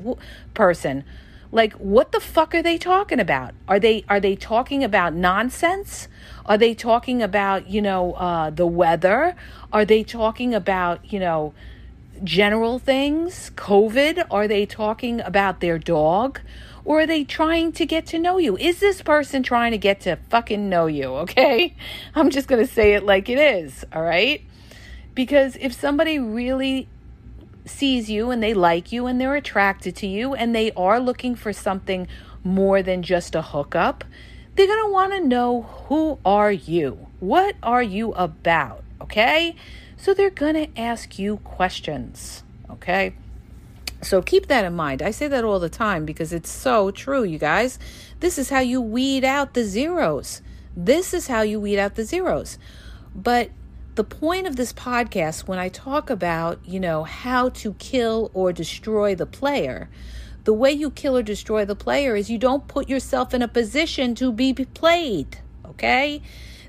person. 0.53 1.03
Like 1.50 1.72
what 1.74 2.12
the 2.12 2.20
fuck 2.20 2.55
are 2.55 2.62
they 2.62 2.76
talking 2.76 3.18
about? 3.18 3.55
Are 3.66 3.81
they 3.81 4.05
are 4.09 4.20
they 4.20 4.37
talking 4.37 4.85
about 4.85 5.14
nonsense? 5.14 6.09
Are 6.50 6.58
they 6.58 6.74
talking 6.74 7.22
about, 7.22 7.70
you 7.70 7.80
know, 7.80 8.14
uh, 8.14 8.50
the 8.50 8.66
weather? 8.66 9.36
Are 9.72 9.84
they 9.84 10.02
talking 10.02 10.52
about, 10.52 11.12
you 11.12 11.20
know, 11.20 11.54
general 12.24 12.80
things, 12.80 13.52
COVID? 13.54 14.26
Are 14.32 14.48
they 14.48 14.66
talking 14.66 15.20
about 15.20 15.60
their 15.60 15.78
dog? 15.78 16.40
Or 16.84 17.02
are 17.02 17.06
they 17.06 17.22
trying 17.22 17.70
to 17.74 17.86
get 17.86 18.04
to 18.06 18.18
know 18.18 18.38
you? 18.38 18.56
Is 18.56 18.80
this 18.80 19.00
person 19.00 19.44
trying 19.44 19.70
to 19.70 19.78
get 19.78 20.00
to 20.00 20.16
fucking 20.28 20.68
know 20.68 20.86
you? 20.86 21.14
Okay. 21.18 21.76
I'm 22.16 22.30
just 22.30 22.48
going 22.48 22.66
to 22.66 22.72
say 22.72 22.94
it 22.94 23.04
like 23.04 23.28
it 23.28 23.38
is. 23.38 23.84
All 23.92 24.02
right. 24.02 24.42
Because 25.14 25.54
if 25.60 25.72
somebody 25.72 26.18
really 26.18 26.88
sees 27.64 28.10
you 28.10 28.32
and 28.32 28.42
they 28.42 28.54
like 28.54 28.90
you 28.90 29.06
and 29.06 29.20
they're 29.20 29.36
attracted 29.36 29.94
to 29.94 30.08
you 30.08 30.34
and 30.34 30.52
they 30.52 30.72
are 30.72 30.98
looking 30.98 31.36
for 31.36 31.52
something 31.52 32.08
more 32.42 32.82
than 32.82 33.04
just 33.04 33.36
a 33.36 33.42
hookup, 33.42 34.02
they're 34.61 34.66
going 34.66 34.88
to 34.88 34.92
want 34.92 35.12
to 35.14 35.20
know 35.20 35.62
who 35.88 36.18
are 36.23 36.53
you? 36.53 37.07
What 37.18 37.57
are 37.62 37.83
you 37.83 38.12
about? 38.12 38.85
Okay? 39.01 39.57
So 39.96 40.12
they're 40.12 40.29
going 40.29 40.53
to 40.53 40.79
ask 40.79 41.18
you 41.18 41.38
questions. 41.38 42.44
Okay? 42.68 43.14
So 44.03 44.20
keep 44.20 44.49
that 44.49 44.66
in 44.66 44.75
mind. 44.75 45.01
I 45.01 45.12
say 45.12 45.29
that 45.29 45.44
all 45.44 45.61
the 45.61 45.70
time 45.70 46.05
because 46.05 46.35
it's 46.35 46.51
so 46.51 46.90
true, 46.90 47.25
you 47.25 47.38
guys. 47.38 47.79
This 48.20 48.37
is 48.37 48.51
how 48.51 48.59
you 48.59 48.83
weed 48.83 49.25
out 49.25 49.55
the 49.55 49.64
zeros. 49.64 50.42
This 50.77 51.14
is 51.14 51.29
how 51.29 51.40
you 51.40 51.59
weed 51.59 51.79
out 51.79 51.94
the 51.94 52.05
zeros. 52.05 52.59
But 53.14 53.49
the 53.94 54.05
point 54.05 54.46
of 54.46 54.57
this 54.57 54.75
podcast, 54.75 55.49
when 55.49 55.59
I 55.59 55.70
talk 55.70 56.11
about, 56.11 56.61
you 56.66 56.81
know, 56.81 57.05
how 57.05 57.49
to 57.49 57.73
kill 57.79 58.31
or 58.35 58.53
destroy 58.53 59.14
the 59.14 59.25
player, 59.25 59.88
the 60.44 60.53
way 60.53 60.72
you 60.72 60.90
kill 60.90 61.16
or 61.16 61.22
destroy 61.22 61.64
the 61.64 61.76
player 61.76 62.16
is 62.16 62.31
you 62.31 62.38
don't 62.38 62.66
put 62.68 62.88
yourself 62.88 63.35
in 63.35 63.42
a 63.42 63.48
position 63.48 64.14
to 64.16 64.33
be 64.33 64.53
played. 64.53 65.38
Okay? 65.64 66.22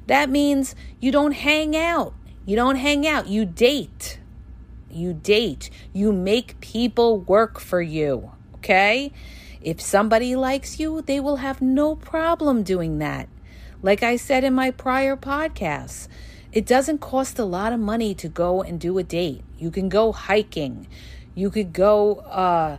That 0.08 0.30
means 0.30 0.76
you 1.00 1.12
don't 1.12 1.34
hang 1.34 1.76
out. 1.76 2.14
You 2.46 2.56
don't 2.56 2.76
hang 2.76 3.08
out. 3.08 3.28
You 3.28 3.46
date. 3.46 4.20
You 4.90 5.14
date. 5.14 5.70
You 5.94 6.12
make 6.12 6.60
people 6.60 7.20
work 7.20 7.60
for 7.60 7.82
you. 7.82 8.32
Okay? 8.56 9.12
If 9.62 9.80
somebody 9.80 10.36
likes 10.36 10.80
you, 10.80 11.02
they 11.02 11.20
will 11.20 11.38
have 11.38 11.62
no 11.62 11.96
problem 11.96 12.64
doing 12.64 12.98
that. 12.98 13.30
Like 13.84 14.04
I 14.04 14.16
said 14.16 14.44
in 14.44 14.54
my 14.54 14.72
prior 14.72 15.16
podcasts, 15.16 16.08
it 16.52 16.66
doesn't 16.66 17.00
cost 17.00 17.40
a 17.40 17.46
lot 17.46 17.72
of 17.72 17.80
money 17.80 18.14
to 18.16 18.28
go 18.28 18.62
and 18.62 18.80
do 18.80 18.98
a 18.98 19.04
date. 19.04 19.44
You 19.58 19.72
can 19.72 19.88
go 19.88 20.12
hiking. 20.12 20.88
You 21.34 21.50
could 21.50 21.72
go, 21.72 22.16
uh, 22.16 22.78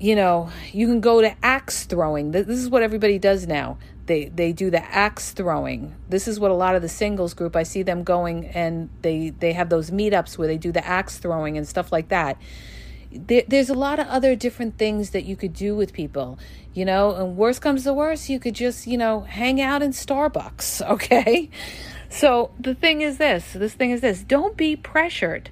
you 0.00 0.16
know, 0.16 0.50
you 0.72 0.86
can 0.86 1.00
go 1.00 1.20
to 1.20 1.36
axe 1.44 1.84
throwing. 1.84 2.30
This 2.30 2.48
is 2.48 2.70
what 2.70 2.82
everybody 2.82 3.18
does 3.18 3.46
now. 3.46 3.78
They 4.06 4.24
they 4.24 4.52
do 4.52 4.70
the 4.70 4.82
axe 4.82 5.32
throwing. 5.32 5.94
This 6.08 6.26
is 6.26 6.40
what 6.40 6.50
a 6.50 6.54
lot 6.54 6.74
of 6.74 6.80
the 6.80 6.88
singles 6.88 7.34
group 7.34 7.54
I 7.54 7.64
see 7.64 7.82
them 7.82 8.02
going 8.02 8.46
and 8.46 8.88
they 9.02 9.30
they 9.30 9.52
have 9.52 9.68
those 9.68 9.90
meetups 9.90 10.38
where 10.38 10.48
they 10.48 10.56
do 10.56 10.72
the 10.72 10.84
axe 10.84 11.18
throwing 11.18 11.58
and 11.58 11.68
stuff 11.68 11.92
like 11.92 12.08
that. 12.08 12.40
There, 13.12 13.42
there's 13.46 13.68
a 13.68 13.74
lot 13.74 13.98
of 13.98 14.06
other 14.06 14.34
different 14.34 14.78
things 14.78 15.10
that 15.10 15.24
you 15.24 15.36
could 15.36 15.52
do 15.52 15.76
with 15.76 15.92
people, 15.92 16.38
you 16.72 16.84
know. 16.84 17.14
And 17.14 17.36
worst 17.36 17.60
comes 17.60 17.84
to 17.84 17.92
worst, 17.92 18.30
you 18.30 18.40
could 18.40 18.54
just 18.54 18.86
you 18.86 18.96
know 18.96 19.20
hang 19.20 19.60
out 19.60 19.82
in 19.82 19.90
Starbucks, 19.90 20.80
okay? 20.88 21.50
So 22.08 22.52
the 22.58 22.74
thing 22.74 23.02
is 23.02 23.18
this. 23.18 23.52
This 23.52 23.74
thing 23.74 23.90
is 23.90 24.00
this. 24.00 24.22
Don't 24.22 24.56
be 24.56 24.76
pressured. 24.76 25.50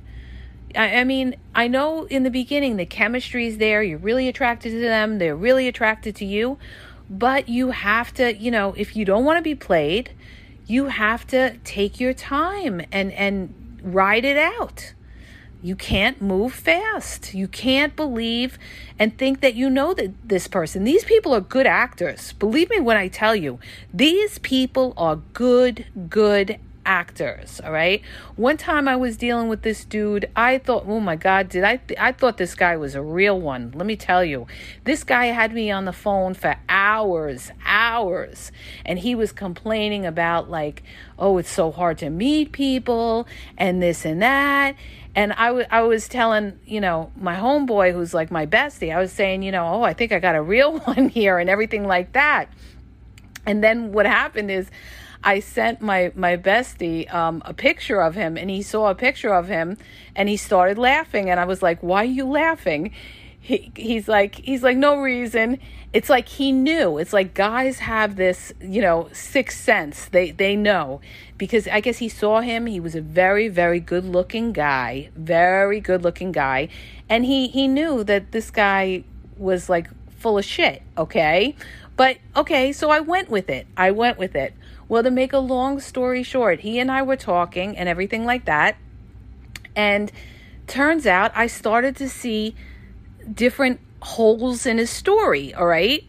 I, 0.76 1.00
I 1.00 1.04
mean, 1.04 1.37
I 1.54 1.68
know 1.68 2.04
in 2.04 2.22
the 2.22 2.31
beginning 2.31 2.76
the 2.76 2.87
chemistry 2.87 3.46
is 3.46 3.59
there. 3.59 3.83
You're 3.83 3.98
really 3.98 4.28
attracted 4.28 4.70
to 4.70 4.81
them. 4.81 5.18
They're 5.18 5.37
really 5.37 5.68
attracted 5.68 6.16
to 6.16 6.24
you 6.24 6.59
but 7.11 7.48
you 7.48 7.70
have 7.70 8.12
to, 8.14 8.37
you 8.37 8.50
know, 8.50 8.74
if 8.76 8.94
you 8.94 9.04
don't 9.04 9.24
want 9.24 9.38
to 9.38 9.42
be 9.42 9.54
played, 9.54 10.11
you 10.66 10.87
have 10.87 11.26
to 11.28 11.57
take 11.64 11.98
your 11.98 12.12
time 12.12 12.83
and 12.92 13.12
and 13.12 13.81
ride 13.83 14.24
it 14.24 14.37
out. 14.37 14.92
You 15.61 15.74
can't 15.74 16.22
move 16.22 16.52
fast. 16.52 17.35
You 17.35 17.48
can't 17.48 17.96
believe 17.96 18.59
and 18.98 19.16
think 19.18 19.40
that 19.40 19.54
you 19.54 19.68
know 19.70 19.92
that 19.94 20.28
this 20.28 20.46
person. 20.46 20.85
These 20.85 21.04
people 21.04 21.35
are 21.35 21.40
good 21.40 21.66
actors. 21.66 22.33
Believe 22.35 22.70
me 22.70 22.78
when 22.78 22.96
I 22.96 23.09
tell 23.09 23.35
you, 23.35 23.59
these 23.92 24.38
people 24.38 24.92
are 24.96 25.16
good, 25.16 25.87
good 26.09 26.61
actors 26.88 27.61
all 27.62 27.70
right? 27.70 28.03
One 28.35 28.57
time 28.57 28.88
i 28.88 28.96
was 28.96 29.16
dealing 29.18 29.48
with 29.48 29.61
this 29.61 29.85
dude 29.85 30.29
i 30.35 30.57
thought 30.57 30.85
oh 30.88 31.01
my 31.01 31.16
god 31.16 31.51
did 31.51 31.62
i 31.62 31.77
th- 31.77 32.01
i 32.01 32.12
thought 32.12 32.38
this 32.38 32.55
guy 32.55 32.77
was 32.77 32.94
a 32.94 33.03
real 33.03 33.38
one. 33.38 33.72
Let 33.77 33.87
me 33.87 33.94
tell 33.94 34.24
you 34.24 34.46
this 34.85 35.05
guy 35.05 35.27
had 35.27 35.53
me 35.53 35.70
on 35.70 35.85
the 35.85 35.92
phone 35.92 36.33
for 36.33 36.57
hours 36.68 37.53
hours 37.64 38.51
and 38.87 38.98
he 38.98 39.14
was 39.14 39.33
complaining 39.33 40.07
about 40.07 40.51
like 40.51 40.83
oh 41.18 41.37
it's 41.37 41.51
so 41.51 41.70
hard 41.70 41.98
to 41.98 42.09
meet 42.09 42.53
people 42.53 43.29
and 43.59 43.83
this 43.83 44.05
and 44.07 44.22
that. 44.22 44.74
And 45.14 45.33
I, 45.33 45.46
w- 45.48 45.66
I 45.70 45.83
was 45.83 46.09
telling 46.09 46.59
you 46.64 46.81
know 46.81 47.12
my 47.16 47.37
homeboy 47.37 47.92
who's 47.92 48.14
like 48.14 48.31
my 48.31 48.46
bestie 48.46 48.94
i 48.94 48.98
was 48.98 49.12
saying 49.12 49.42
you 49.42 49.53
know 49.53 49.66
oh 49.74 49.83
i 49.83 49.92
think 49.92 50.11
i 50.12 50.18
got 50.18 50.37
a 50.37 50.42
real 50.42 50.79
one 50.92 51.11
here 51.11 51.38
and 51.38 51.51
everything 51.51 51.87
like 51.87 52.12
that. 52.12 52.51
And 53.44 53.62
then 53.62 53.92
what 53.92 54.07
happened 54.07 54.51
is 54.51 54.70
I 55.22 55.40
sent 55.40 55.81
my 55.81 56.12
my 56.14 56.37
bestie 56.37 57.12
um, 57.12 57.42
a 57.44 57.52
picture 57.52 58.00
of 58.00 58.14
him, 58.14 58.37
and 58.37 58.50
he 58.50 58.62
saw 58.62 58.88
a 58.88 58.94
picture 58.94 59.35
of 59.35 59.48
him, 59.48 59.76
and 60.14 60.28
he 60.28 60.37
started 60.37 60.78
laughing, 60.78 61.31
and 61.31 61.40
I 61.40 61.44
was 61.44 61.62
like, 61.62 61.83
"Why 61.83 62.02
are 62.02 62.04
you 62.04 62.26
laughing?" 62.26 62.92
He, 63.40 63.72
he's 63.76 64.09
like 64.09 64.37
he's 64.37 64.62
like 64.62 64.76
no 64.76 65.00
reason. 65.00 65.59
It's 65.92 66.11
like 66.11 66.28
he 66.28 66.52
knew. 66.52 66.98
It's 66.98 67.12
like 67.12 67.35
guys 67.35 67.78
have 67.78 68.16
this 68.16 68.52
you 68.61 68.83
know 68.83 69.09
sixth 69.12 69.59
sense. 69.62 70.07
They 70.07 70.31
they 70.33 70.54
know. 70.54 71.00
Because 71.38 71.68
i 71.68 71.81
guess 71.81 71.98
he 71.98 72.09
saw 72.09 72.40
him. 72.40 72.66
He 72.66 72.81
was 72.81 72.94
a 72.94 73.00
very 73.00 73.48
very 73.48 73.81
good 73.81 74.04
looking 74.04 74.52
guy. 74.52 75.11
Very 75.16 75.81
good 75.81 76.02
looking 76.02 76.33
guy. 76.33 76.68
And 77.09 77.24
he 77.24 77.48
he 77.48 77.68
knew 77.68 78.04
that 78.04 78.33
this 78.33 78.50
guy 78.50 79.04
was 79.37 79.68
like 79.68 79.88
full 80.18 80.37
of 80.37 80.44
shit 80.44 80.83
okay? 80.98 81.54
But 81.96 82.18
okay 82.37 82.72
so 82.72 82.90
i 82.90 83.00
went 83.00 83.31
with 83.31 83.48
it. 83.48 83.66
I 83.76 83.92
went 83.92 84.18
with 84.18 84.35
it 84.35 84.52
well, 84.88 85.03
to 85.03 85.11
make 85.11 85.33
a 85.33 85.38
long 85.38 85.81
story 85.81 86.22
short, 86.22 86.61
he 86.61 86.79
and 86.79 86.90
I 86.90 87.03
were 87.03 87.16
talking 87.16 87.77
and 87.77 87.88
everything 87.88 88.24
like 88.24 88.46
that. 88.46 88.77
And 89.77 90.11
turns 90.66 91.07
out 91.07 91.31
I 91.35 91.46
started 91.46 91.96
to 91.96 92.09
see 92.09 92.55
different 93.33 93.81
holes 94.01 94.66
in 94.66 94.79
his 94.79 94.90
story, 94.90 95.53
all 95.55 95.66
right? 95.66 96.05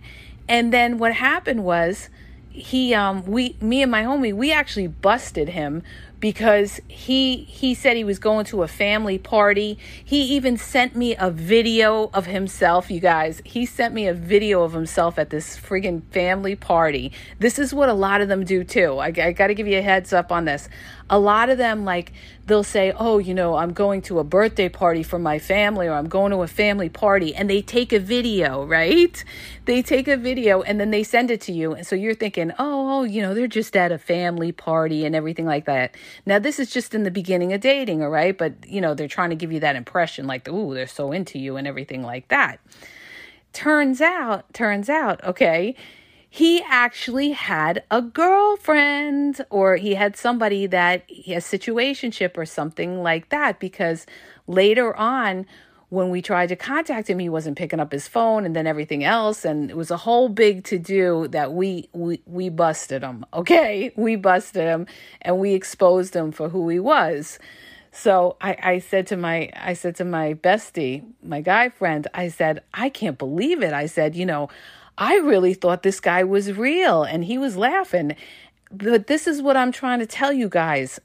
And 0.48 0.74
then 0.74 0.98
what 0.98 1.14
happened 1.14 1.64
was 1.64 2.10
he 2.50 2.94
um 2.94 3.24
we 3.26 3.56
me 3.62 3.82
and 3.82 3.92
my 3.92 4.04
homie 4.04 4.34
we 4.34 4.52
actually 4.52 4.88
busted 4.88 5.50
him 5.50 5.84
because 6.20 6.82
he 6.88 7.38
he 7.46 7.74
said 7.74 7.96
he 7.96 8.04
was 8.04 8.20
going 8.20 8.46
to 8.46 8.64
a 8.64 8.68
family 8.68 9.18
party. 9.18 9.78
He 10.04 10.22
even 10.36 10.58
sent 10.58 10.96
me 10.96 11.16
a 11.16 11.30
video 11.30 12.10
of 12.14 12.26
himself, 12.26 12.92
you 12.92 13.00
guys. 13.00 13.42
He 13.46 13.66
sent 13.66 13.94
me 13.94 14.08
a 14.08 14.14
video 14.14 14.64
of 14.64 14.74
himself 14.74 15.18
at 15.18 15.30
this 15.30 15.58
friggin' 15.58 16.04
family 16.12 16.56
party. 16.56 17.12
This 17.40 17.58
is 17.58 17.74
what 17.74 17.90
a 17.90 17.94
lot 17.94 18.22
of 18.22 18.28
them 18.28 18.44
do 18.44 18.64
too. 18.64 18.98
I, 18.98 19.08
I 19.08 19.32
got 19.32 19.48
to 19.48 19.54
give 19.54 19.68
you 19.68 19.78
a 19.78 19.82
heads 19.82 20.12
up 20.12 20.32
on 20.32 20.46
this. 20.46 20.68
A 21.10 21.20
lot 21.20 21.50
of 21.50 21.58
them 21.58 21.86
like 21.86 22.12
they'll 22.46 22.64
say, 22.64 22.92
"Oh, 22.96 23.18
you 23.18 23.34
know, 23.34 23.56
I'm 23.56 23.74
going 23.74 24.02
to 24.04 24.20
a 24.20 24.24
birthday 24.24 24.70
party 24.70 25.04
for 25.04 25.20
my 25.20 25.40
family 25.40 25.88
or 25.88 25.94
I'm 25.94 26.10
going 26.10 26.32
to 26.32 26.42
a 26.42 26.48
family 26.48 26.90
party." 26.90 27.34
And 27.34 27.50
they 27.50 27.62
take 27.62 27.94
a 27.94 28.00
video, 28.00 28.66
right? 28.66 29.24
They 29.70 29.84
take 29.84 30.08
a 30.08 30.18
video 30.18 30.64
and 30.64 30.80
then 30.80 30.90
they 30.90 31.04
send 31.04 31.30
it 31.30 31.42
to 31.42 31.52
you. 31.52 31.76
And 31.76 31.86
so 31.86 31.96
you're 31.96 32.16
thinking, 32.16 32.52
"Oh, 32.58 33.04
you 33.04 33.22
know, 33.22 33.36
they're 33.36 33.46
just 33.46 33.78
at 33.78 33.92
a 33.92 34.00
family 34.00 34.52
party 34.52 35.06
and 35.06 35.16
everything 35.16 35.46
like 35.46 35.66
that." 35.66 35.94
Now, 36.26 36.40
this 36.40 36.58
is 36.58 36.72
just 36.72 36.96
in 36.96 37.04
the 37.04 37.12
beginning 37.12 37.54
of 37.54 37.62
dating, 37.62 38.02
all 38.02 38.10
right? 38.10 38.36
But, 38.36 38.54
you 38.68 38.82
know, 38.82 38.96
they're 38.96 39.08
trying 39.08 39.30
to 39.30 39.36
give 39.36 39.52
you 39.52 39.60
that 39.60 39.76
impression 39.76 40.26
like, 40.26 40.50
ooh, 40.50 40.74
they're 40.74 40.88
so 40.88 41.12
into 41.12 41.38
you 41.38 41.56
and 41.56 41.68
everything 41.68 42.02
like 42.02 42.30
that. 42.30 42.60
Turns 43.54 44.02
out, 44.02 44.52
turns 44.56 44.90
out, 44.90 45.24
okay, 45.24 45.76
he 46.28 46.64
actually 46.64 47.34
had 47.34 47.84
a 47.92 48.02
girlfriend 48.02 49.46
or 49.52 49.76
he 49.76 49.94
had 49.94 50.18
somebody 50.18 50.66
that 50.66 51.04
he 51.06 51.34
has 51.34 51.46
situationship 51.46 52.38
or 52.38 52.46
something 52.48 53.04
like 53.04 53.30
that 53.30 53.60
because 53.60 54.08
later 54.48 54.96
on 54.96 55.46
when 55.90 56.12
we 56.12 56.22
tried 56.22 56.50
to 56.50 56.56
contact 56.56 57.10
him, 57.10 57.20
he 57.20 57.30
wasn't 57.30 57.58
picking 57.58 57.80
up 57.80 57.92
his 57.92 58.08
phone 58.08 58.46
and 58.46 58.56
then 58.56 58.68
everything 58.68 59.04
else. 59.04 59.44
And 59.44 59.72
it 59.72 59.78
was 59.78 59.90
a 59.90 59.98
whole 59.98 60.30
big 60.30 60.64
to 60.66 60.78
do 60.78 61.28
that 61.30 61.54
we, 61.54 61.90
we, 61.94 62.22
we 62.26 62.50
busted 62.50 63.04
him. 63.04 63.26
Okay. 63.40 63.92
We 63.96 64.18
busted 64.18 64.64
him 64.64 64.86
and 65.22 65.40
we 65.40 65.54
exposed 65.54 66.14
him 66.14 66.34
for 66.34 66.50
who 66.50 66.68
he 66.68 66.78
was. 66.78 67.40
So 67.92 68.36
I, 68.42 68.58
I 68.62 68.80
said 68.80 69.08
to 69.08 69.18
my 69.18 69.50
I 69.56 69.74
said 69.74 69.96
to 69.96 70.04
my 70.04 70.34
bestie, 70.34 71.06
my 71.24 71.40
guy 71.40 71.70
friend, 71.70 72.06
I 72.14 72.28
said, 72.28 72.62
I 72.74 72.90
can't 72.90 73.18
believe 73.18 73.64
it. 73.64 73.72
I 73.72 73.86
said, 73.86 74.14
you 74.16 74.26
know, 74.26 74.50
I 74.98 75.16
really 75.18 75.54
thought 75.54 75.84
this 75.84 76.02
guy 76.02 76.26
was 76.26 76.52
real 76.52 77.04
and 77.04 77.24
he 77.24 77.38
was 77.38 77.56
laughing. 77.56 78.16
But 78.72 79.08
this 79.08 79.26
is 79.26 79.42
what 79.42 79.56
I'm 79.56 79.72
trying 79.72 80.00
to 80.00 80.06
tell 80.06 80.34
you 80.34 80.50
guys 80.50 81.00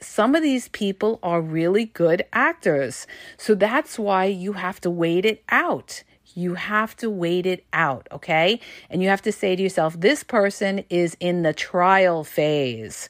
some 0.00 0.34
of 0.34 0.42
these 0.42 0.68
people 0.68 1.18
are 1.22 1.40
really 1.40 1.86
good 1.86 2.24
actors. 2.32 3.06
So 3.36 3.54
that's 3.54 3.98
why 3.98 4.24
you 4.26 4.54
have 4.54 4.80
to 4.82 4.90
wait 4.90 5.24
it 5.24 5.42
out. 5.48 6.02
You 6.34 6.54
have 6.54 6.96
to 6.98 7.10
wait 7.10 7.46
it 7.46 7.64
out, 7.72 8.06
okay? 8.12 8.60
And 8.90 9.02
you 9.02 9.08
have 9.08 9.22
to 9.22 9.32
say 9.32 9.56
to 9.56 9.62
yourself, 9.62 9.98
this 9.98 10.22
person 10.22 10.84
is 10.90 11.16
in 11.20 11.42
the 11.42 11.52
trial 11.52 12.22
phase. 12.22 13.08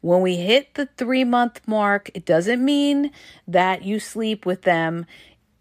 When 0.00 0.20
we 0.20 0.36
hit 0.36 0.74
the 0.74 0.86
three 0.96 1.24
month 1.24 1.60
mark, 1.66 2.10
it 2.14 2.24
doesn't 2.24 2.64
mean 2.64 3.10
that 3.48 3.82
you 3.82 3.98
sleep 3.98 4.46
with 4.46 4.62
them, 4.62 5.06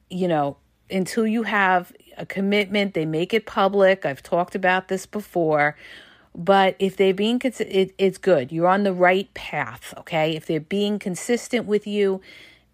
you 0.09 0.27
know, 0.27 0.57
until 0.91 1.25
you 1.25 1.43
have 1.43 1.91
a 2.17 2.25
commitment. 2.25 2.93
They 2.93 3.05
make 3.05 3.33
it 3.33 3.45
public. 3.45 4.05
I've 4.05 4.21
talked 4.21 4.53
about 4.53 4.87
this 4.87 5.05
before. 5.05 5.75
But 6.37 6.75
if 6.77 6.95
they're 6.95 7.15
being, 7.15 7.41
it, 7.43 7.95
it's 7.97 8.19
good. 8.19 8.51
You're 8.51 8.67
on 8.67 8.83
the 8.83 8.93
right 8.93 9.33
path, 9.33 9.91
okay? 9.97 10.35
If 10.35 10.45
they're 10.45 10.59
being 10.59 10.99
consistent 10.99 11.65
with 11.65 11.87
you 11.87 12.21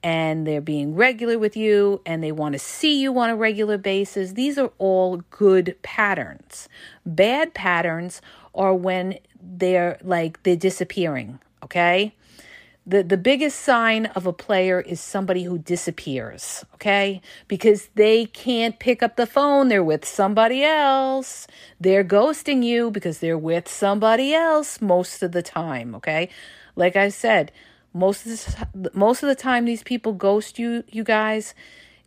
and 0.03 0.45
they're 0.45 0.59
being 0.59 0.95
regular 0.95 1.39
with 1.39 1.55
you 1.55 2.01
and 2.05 2.21
they 2.21 2.33
want 2.33 2.53
to 2.53 2.59
see 2.59 3.01
you 3.01 3.17
on 3.17 3.29
a 3.29 3.37
regular 3.37 3.77
basis, 3.77 4.33
these 4.33 4.57
are 4.57 4.71
all 4.79 5.23
good 5.29 5.77
patterns. 5.81 6.67
Bad 7.05 7.53
patterns 7.53 8.21
are 8.53 8.75
when 8.75 9.17
they're 9.41 9.97
like 10.03 10.43
they're 10.43 10.57
disappearing, 10.57 11.39
okay? 11.63 12.13
The 12.85 13.03
the 13.03 13.17
biggest 13.17 13.59
sign 13.59 14.07
of 14.07 14.25
a 14.25 14.33
player 14.33 14.81
is 14.81 14.99
somebody 14.99 15.43
who 15.43 15.57
disappears 15.57 16.65
okay? 16.75 17.21
Because 17.47 17.89
they 17.95 18.25
can't 18.25 18.79
pick 18.79 19.01
up 19.01 19.15
the 19.15 19.27
phone 19.27 19.69
they're 19.69 19.83
with 19.83 20.05
somebody 20.05 20.63
else. 20.63 21.47
They're 21.79 22.03
ghosting 22.03 22.63
you 22.63 22.91
because 22.91 23.19
they're 23.19 23.37
with 23.37 23.67
somebody 23.67 24.33
else 24.33 24.81
most 24.81 25.23
of 25.23 25.31
the 25.31 25.41
time 25.41 25.95
okay? 25.95 26.29
Like 26.75 26.95
i 26.95 27.09
said 27.09 27.51
most 27.93 28.25
of 28.25 28.95
most 28.95 29.23
of 29.23 29.29
the 29.29 29.35
time 29.35 29.65
these 29.65 29.83
people 29.83 30.13
ghost 30.13 30.57
you 30.57 30.83
you 30.89 31.03
guys 31.03 31.53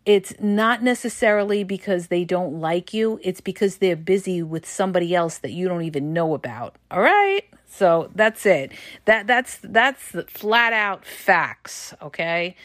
it's 0.05 0.35
not 0.41 0.83
necessarily 0.83 1.65
because 1.65 2.09
they 2.09 2.25
don't 2.25 2.61
like 2.61 2.93
you 2.93 3.19
it's 3.23 3.41
because 3.41 3.79
they're 3.79 3.97
busy 3.97 4.43
with 4.43 4.67
somebody 4.67 5.15
else 5.15 5.39
that 5.39 5.53
you 5.53 5.69
don't 5.69 5.83
even 5.83 6.13
know 6.13 6.35
about 6.35 6.77
all 6.91 7.01
right 7.01 7.45
so 7.77 8.11
that's 8.15 8.47
it. 8.47 8.73
That 9.05 9.27
that's 9.27 9.59
that's 9.63 10.15
flat 10.29 10.73
out 10.73 11.05
facts, 11.05 11.93
okay? 12.01 12.57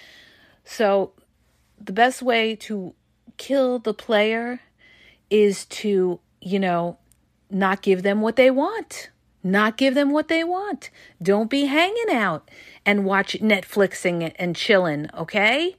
So 0.63 1.11
the 1.79 1.91
best 1.91 2.21
way 2.21 2.55
to 2.57 2.93
kill 3.37 3.79
the 3.79 3.93
player 3.93 4.61
is 5.29 5.65
to, 5.65 6.19
you 6.39 6.59
know, 6.59 6.97
not 7.49 7.81
give 7.81 8.03
them 8.03 8.21
what 8.21 8.37
they 8.37 8.51
want. 8.51 9.09
Not 9.43 9.77
give 9.77 9.95
them 9.95 10.11
what 10.11 10.27
they 10.27 10.43
want. 10.43 10.91
Don't 11.21 11.49
be 11.49 11.65
hanging 11.65 12.11
out 12.11 12.49
and 12.85 13.03
watch 13.03 13.33
Netflixing 13.41 14.31
and 14.37 14.55
chilling, 14.55 15.09
okay? 15.17 15.75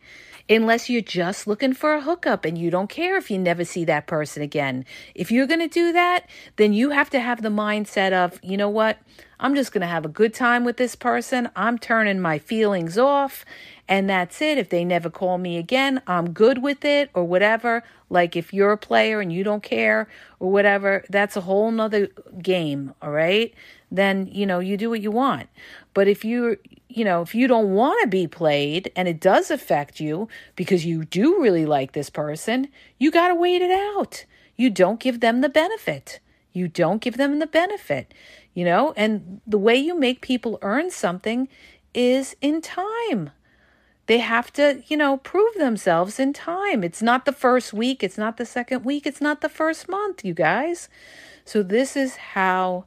Unless 0.49 0.91
you're 0.91 1.01
just 1.01 1.47
looking 1.47 1.73
for 1.73 1.95
a 1.95 2.01
hookup 2.01 2.45
and 2.45 2.59
you 2.59 2.71
don't 2.71 2.91
care 2.91 3.17
if 3.17 3.31
you 3.31 3.39
never 3.39 3.65
see 3.65 3.85
that 3.85 4.07
person 4.07 4.43
again. 4.43 4.85
If 5.15 5.31
you're 5.31 5.47
going 5.47 5.61
to 5.61 5.69
do 5.69 5.93
that, 5.93 6.29
then 6.57 6.73
you 6.73 6.91
have 6.91 7.11
to 7.11 7.21
have 7.21 7.43
the 7.43 7.49
mindset 7.49 8.13
of, 8.13 8.39
you 8.43 8.57
know 8.57 8.69
what? 8.69 8.99
I'm 9.41 9.55
just 9.55 9.73
going 9.73 9.81
to 9.81 9.89
have 9.89 10.05
a 10.05 10.09
good 10.09 10.35
time 10.35 10.65
with 10.65 10.77
this 10.77 10.95
person. 10.95 11.51
I'm 11.57 11.79
turning 11.79 12.21
my 12.21 12.39
feelings 12.39 12.97
off 12.97 13.45
and 13.89 14.09
that's 14.09 14.41
it. 14.41 14.59
If 14.59 14.69
they 14.69 14.85
never 14.85 15.11
call 15.11 15.39
me 15.39 15.59
again, 15.59 16.03
I'm 16.07 16.33
good 16.33 16.63
with 16.63 16.85
it 16.85 17.11
or 17.15 17.25
whatever. 17.25 17.83
Like 18.09 18.37
if 18.37 18.53
you're 18.53 18.73
a 18.73 18.79
player 18.79 19.21
and 19.21 19.33
you 19.33 19.45
don't 19.45 19.63
care 19.63 20.09
or 20.39 20.51
whatever, 20.51 21.05
that's 21.11 21.37
a 21.37 21.43
whole 21.43 21.71
nother 21.71 22.09
game. 22.41 22.95
All 23.03 23.11
right. 23.11 23.53
Then, 23.91 24.29
you 24.31 24.47
know, 24.47 24.61
you 24.61 24.77
do 24.77 24.91
what 24.91 25.03
you 25.03 25.11
want. 25.11 25.49
But 25.95 26.09
if 26.09 26.25
you 26.25 26.59
you 26.89 27.05
know, 27.05 27.23
if 27.23 27.35
you 27.35 27.49
don't 27.49 27.73
want 27.73 28.03
to 28.03 28.07
be 28.09 28.27
played 28.27 28.93
and 28.95 29.09
it 29.09 29.19
does 29.19 29.51
affect 29.51 29.99
you 29.99 30.29
because 30.57 30.85
you 30.85 31.05
do 31.05 31.41
really 31.41 31.65
like 31.65 31.93
this 31.93 32.11
person, 32.11 32.69
you 32.99 33.11
got 33.11 33.29
to 33.29 33.35
wait 33.35 33.63
it 33.63 33.71
out. 33.71 34.27
You 34.57 34.69
don't 34.69 35.01
give 35.01 35.21
them 35.21 35.41
the 35.41 35.49
benefit. 35.49 36.21
You 36.53 36.69
don't 36.69 37.01
give 37.01 37.17
them 37.17 37.39
the 37.39 37.47
benefit, 37.47 38.13
you 38.53 38.65
know, 38.65 38.93
and 38.95 39.41
the 39.47 39.57
way 39.59 39.77
you 39.77 39.99
make 39.99 40.21
people 40.21 40.59
earn 40.61 40.91
something 40.91 41.49
is 41.95 42.37
in 42.43 42.61
time. 42.61 43.31
They 44.07 44.19
have 44.19 44.53
to, 44.55 44.83
you 44.87 44.97
know, 44.97 45.19
prove 45.19 45.55
themselves 45.55 46.19
in 46.19 46.33
time. 46.33 46.83
It's 46.83 47.03
not 47.03 47.25
the 47.25 47.33
first 47.33 47.73
week, 47.73 48.03
it's 48.03 48.19
not 48.19 48.37
the 48.37 48.47
second 48.47 48.85
week, 48.85 49.07
it's 49.07 49.21
not 49.21 49.41
the 49.41 49.49
first 49.49 49.89
month, 49.89 50.25
you 50.25 50.35
guys. 50.35 50.89
So, 51.45 51.63
this 51.63 51.97
is 51.97 52.17
how 52.17 52.85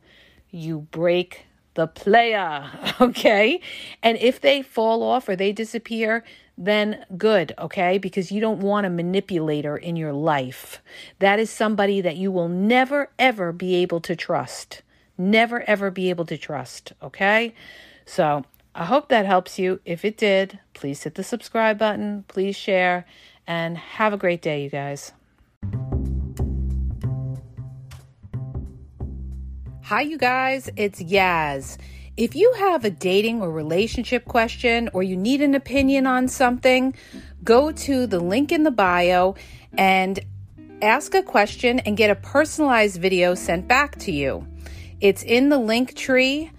you 0.51 0.87
break 0.91 1.45
the 1.75 1.87
player, 1.87 2.69
okay? 3.01 3.61
And 4.01 4.17
if 4.17 4.41
they 4.41 4.61
fall 4.61 5.03
off 5.03 5.29
or 5.29 5.35
they 5.35 5.51
disappear, 5.51 6.23
then 6.57 7.05
good, 7.17 7.53
okay? 7.59 7.97
Because 7.97 8.31
you 8.31 8.41
don't 8.41 8.61
want 8.61 8.85
a 8.85 8.89
manipulator 8.89 9.77
in 9.77 9.95
your 9.95 10.13
life. 10.13 10.81
That 11.19 11.39
is 11.39 11.49
somebody 11.49 12.01
that 12.01 12.15
you 12.15 12.31
will 12.31 12.47
never, 12.47 13.09
ever 13.19 13.51
be 13.51 13.75
able 13.75 13.99
to 14.01 14.15
trust. 14.15 14.81
Never, 15.17 15.61
ever 15.63 15.91
be 15.91 16.09
able 16.09 16.25
to 16.25 16.37
trust, 16.37 16.93
okay? 17.03 17.53
So 18.05 18.45
I 18.77 18.83
hope 18.83 19.07
that 19.07 19.25
helps 19.25 19.57
you. 19.57 19.79
If 19.85 20.03
it 20.03 20.17
did, 20.17 20.59
please 20.73 21.01
hit 21.01 21.15
the 21.15 21.23
subscribe 21.23 21.79
button, 21.79 22.25
please 22.27 22.57
share, 22.57 23.05
and 23.47 23.77
have 23.77 24.11
a 24.11 24.17
great 24.17 24.41
day, 24.41 24.63
you 24.63 24.69
guys. 24.69 25.13
Hi, 29.83 30.01
you 30.01 30.17
guys, 30.17 30.69
it's 30.75 31.01
Yaz. 31.01 31.77
If 32.17 32.35
you 32.35 32.51
have 32.57 32.83
a 32.83 32.89
dating 32.89 33.41
or 33.41 33.49
relationship 33.49 34.25
question 34.25 34.89
or 34.91 35.03
you 35.03 35.15
need 35.15 35.41
an 35.41 35.55
opinion 35.55 36.05
on 36.05 36.27
something, 36.27 36.95
go 37.45 37.71
to 37.71 38.05
the 38.07 38.19
link 38.19 38.51
in 38.51 38.63
the 38.63 38.71
bio 38.71 39.35
and 39.77 40.19
ask 40.81 41.15
a 41.15 41.23
question 41.23 41.79
and 41.79 41.95
get 41.95 42.09
a 42.09 42.15
personalized 42.15 42.99
video 42.99 43.35
sent 43.35 43.69
back 43.69 43.97
to 43.99 44.11
you. 44.11 44.45
It's 44.99 45.23
in 45.23 45.47
the 45.47 45.59
link 45.59 45.95
tree 45.95 46.51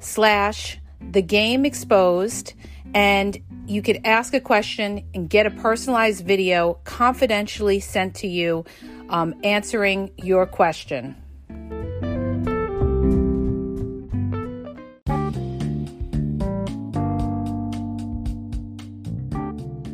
slash 0.00 0.78
the 1.10 1.22
game 1.22 1.64
exposed, 1.64 2.54
and 2.94 3.36
you 3.66 3.82
could 3.82 4.00
ask 4.04 4.34
a 4.34 4.40
question 4.40 5.04
and 5.14 5.28
get 5.28 5.46
a 5.46 5.50
personalized 5.50 6.26
video 6.26 6.74
confidentially 6.84 7.80
sent 7.80 8.14
to 8.16 8.26
you 8.26 8.64
um, 9.08 9.34
answering 9.44 10.10
your 10.16 10.46
question. 10.46 11.16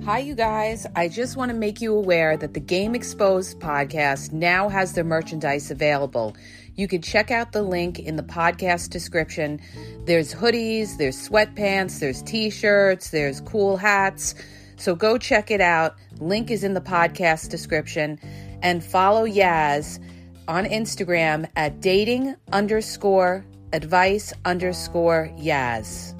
Hi, 0.04 0.20
you 0.20 0.34
guys. 0.34 0.86
I 0.96 1.08
just 1.08 1.36
want 1.36 1.50
to 1.50 1.54
make 1.54 1.82
you 1.82 1.94
aware 1.94 2.36
that 2.38 2.54
the 2.54 2.60
Game 2.60 2.94
Exposed 2.94 3.60
podcast 3.60 4.32
now 4.32 4.70
has 4.70 4.94
their 4.94 5.04
merchandise 5.04 5.70
available. 5.70 6.34
You 6.78 6.86
can 6.86 7.02
check 7.02 7.32
out 7.32 7.50
the 7.50 7.62
link 7.62 7.98
in 7.98 8.14
the 8.14 8.22
podcast 8.22 8.90
description. 8.90 9.60
There's 10.04 10.32
hoodies, 10.32 10.96
there's 10.96 11.16
sweatpants, 11.28 11.98
there's 11.98 12.22
t 12.22 12.50
shirts, 12.50 13.10
there's 13.10 13.40
cool 13.40 13.76
hats. 13.76 14.36
So 14.76 14.94
go 14.94 15.18
check 15.18 15.50
it 15.50 15.60
out. 15.60 15.96
Link 16.20 16.52
is 16.52 16.62
in 16.62 16.74
the 16.74 16.80
podcast 16.80 17.48
description. 17.48 18.20
And 18.62 18.84
follow 18.84 19.26
Yaz 19.26 19.98
on 20.46 20.66
Instagram 20.66 21.48
at 21.56 21.80
dating 21.80 22.36
underscore 22.52 23.44
advice 23.72 24.32
underscore 24.44 25.32
Yaz. 25.36 26.14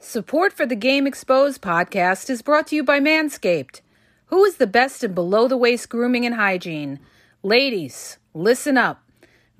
Support 0.00 0.52
for 0.52 0.66
the 0.66 0.76
Game 0.76 1.06
Exposed 1.06 1.62
podcast 1.62 2.28
is 2.28 2.42
brought 2.42 2.66
to 2.66 2.76
you 2.76 2.84
by 2.84 3.00
Manscaped. 3.00 3.80
Who 4.34 4.44
is 4.46 4.56
the 4.56 4.66
best 4.66 5.04
in 5.04 5.14
below 5.14 5.46
the 5.46 5.56
waist 5.56 5.88
grooming 5.88 6.26
and 6.26 6.34
hygiene? 6.34 6.98
Ladies, 7.44 8.18
listen 8.34 8.76
up. 8.76 9.00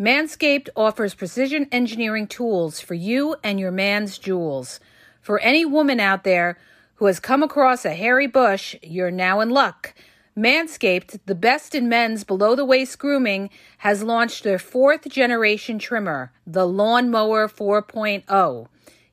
Manscaped 0.00 0.68
offers 0.74 1.14
precision 1.14 1.68
engineering 1.70 2.26
tools 2.26 2.80
for 2.80 2.94
you 2.94 3.36
and 3.44 3.60
your 3.60 3.70
man's 3.70 4.18
jewels. 4.18 4.80
For 5.20 5.38
any 5.38 5.64
woman 5.64 6.00
out 6.00 6.24
there 6.24 6.58
who 6.96 7.06
has 7.06 7.20
come 7.20 7.40
across 7.40 7.84
a 7.84 7.94
hairy 7.94 8.26
bush, 8.26 8.74
you're 8.82 9.12
now 9.12 9.38
in 9.38 9.50
luck. 9.50 9.94
Manscaped, 10.36 11.20
the 11.24 11.36
best 11.36 11.76
in 11.76 11.88
men's 11.88 12.24
below 12.24 12.56
the 12.56 12.64
waist 12.64 12.98
grooming, 12.98 13.50
has 13.78 14.02
launched 14.02 14.42
their 14.42 14.58
fourth 14.58 15.08
generation 15.08 15.78
trimmer, 15.78 16.32
the 16.44 16.66
Lawnmower 16.66 17.46
4.0. 17.46 18.66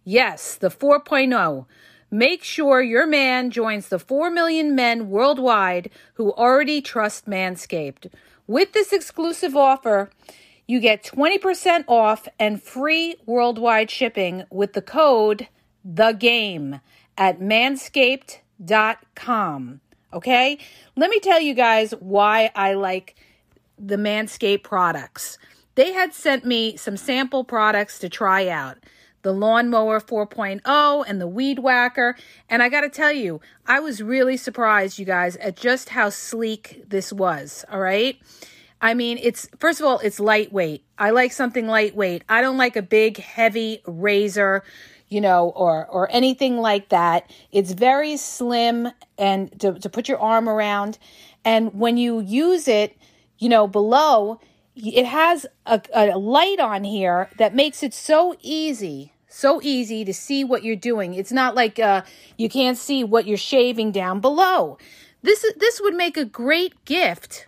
Yes, 0.04 0.56
the 0.56 0.72
4.0. 0.72 1.68
Make 2.14 2.44
sure 2.44 2.82
your 2.82 3.08
man 3.08 3.52
joins 3.52 3.88
the 3.88 3.98
4 3.98 4.30
million 4.30 4.76
men 4.76 5.10
worldwide 5.10 5.90
who 6.16 6.34
already 6.34 6.82
trust 6.82 7.26
Manscaped. 7.26 8.12
With 8.48 8.74
this 8.74 8.92
exclusive 8.92 9.56
offer, 9.56 10.10
you 10.68 10.82
get 10.82 11.06
20% 11.06 11.86
off 11.88 12.28
and 12.38 12.62
free 12.62 13.16
worldwide 13.26 13.90
shipping 13.90 14.44
with 14.50 14.74
the 14.74 14.82
code 14.82 15.48
the 15.86 16.12
game 16.12 16.82
at 17.18 17.40
manscaped.com. 17.40 19.80
Okay? 20.14 20.58
Let 20.98 21.10
me 21.10 21.22
tell 21.22 21.40
you 21.40 21.54
guys 21.54 21.94
why 22.00 22.52
I 22.56 22.74
like 22.74 23.16
the 23.80 23.96
Manscaped 23.96 24.64
products. 24.64 25.38
They 25.76 25.94
had 25.94 26.14
sent 26.14 26.44
me 26.46 26.76
some 26.76 26.98
sample 26.98 27.46
products 27.46 28.00
to 28.00 28.10
try 28.10 28.50
out 28.50 28.80
the 29.22 29.32
Lawnmower 29.32 30.00
4.0 30.00 31.06
and 31.08 31.22
the 31.22 31.28
Weed 31.28 31.60
Whacker. 31.60 32.16
And 32.50 32.64
I 32.64 32.70
got 32.70 32.82
to 32.82 32.90
tell 32.90 33.12
you, 33.12 33.42
I 33.66 33.80
was 33.80 34.02
really 34.02 34.38
surprised, 34.38 35.00
you 35.00 35.06
guys, 35.06 35.36
at 35.38 35.56
just 35.56 35.90
how 35.90 36.10
sleek 36.10 36.84
this 36.88 37.14
was. 37.14 37.66
All 37.72 37.80
right. 37.80 38.20
I 38.82 38.96
mean, 38.96 39.20
it's 39.22 39.48
first 39.60 39.80
of 39.80 39.86
all, 39.86 40.00
it's 40.00 40.20
lightweight. 40.20 40.84
I 40.98 41.12
like 41.12 41.32
something 41.32 41.68
lightweight. 41.68 42.24
I 42.28 42.42
don't 42.42 42.58
like 42.58 42.76
a 42.76 42.82
big, 42.82 43.18
heavy 43.18 43.82
razor, 43.86 44.64
you 45.08 45.22
know, 45.22 45.50
or 45.50 45.86
or 45.86 46.10
anything 46.12 46.58
like 46.58 46.90
that. 46.90 47.30
It's 47.52 47.74
very 47.74 48.18
slim 48.18 48.90
and 49.20 49.60
to, 49.60 49.74
to 49.74 49.90
put 49.90 50.10
your 50.10 50.20
arm 50.20 50.50
around. 50.50 50.98
And 51.46 51.74
when 51.76 51.98
you 51.98 52.22
use 52.22 52.68
it, 52.68 52.98
you 53.38 53.50
know, 53.50 53.68
below, 53.68 54.40
it 54.76 55.06
has 55.06 55.46
a, 55.66 55.82
a 55.94 56.18
light 56.18 56.60
on 56.60 56.84
here 56.84 57.30
that 57.38 57.54
makes 57.54 57.84
it 57.84 57.94
so 57.94 58.36
easy 58.42 59.11
so 59.34 59.62
easy 59.64 60.04
to 60.06 60.14
see 60.14 60.44
what 60.44 60.64
you're 60.64 60.76
doing. 60.76 61.14
It's 61.14 61.32
not 61.32 61.56
like 61.56 61.80
uh, 61.80 62.04
you 62.38 62.50
can't 62.50 62.78
see 62.78 63.04
what 63.04 63.26
you're 63.26 63.38
shaving 63.38 63.92
down 63.92 64.20
below. 64.20 64.78
This 65.24 65.46
this 65.58 65.80
would 65.82 65.94
make 65.94 66.18
a 66.18 66.26
great 66.26 66.86
gift 66.86 67.48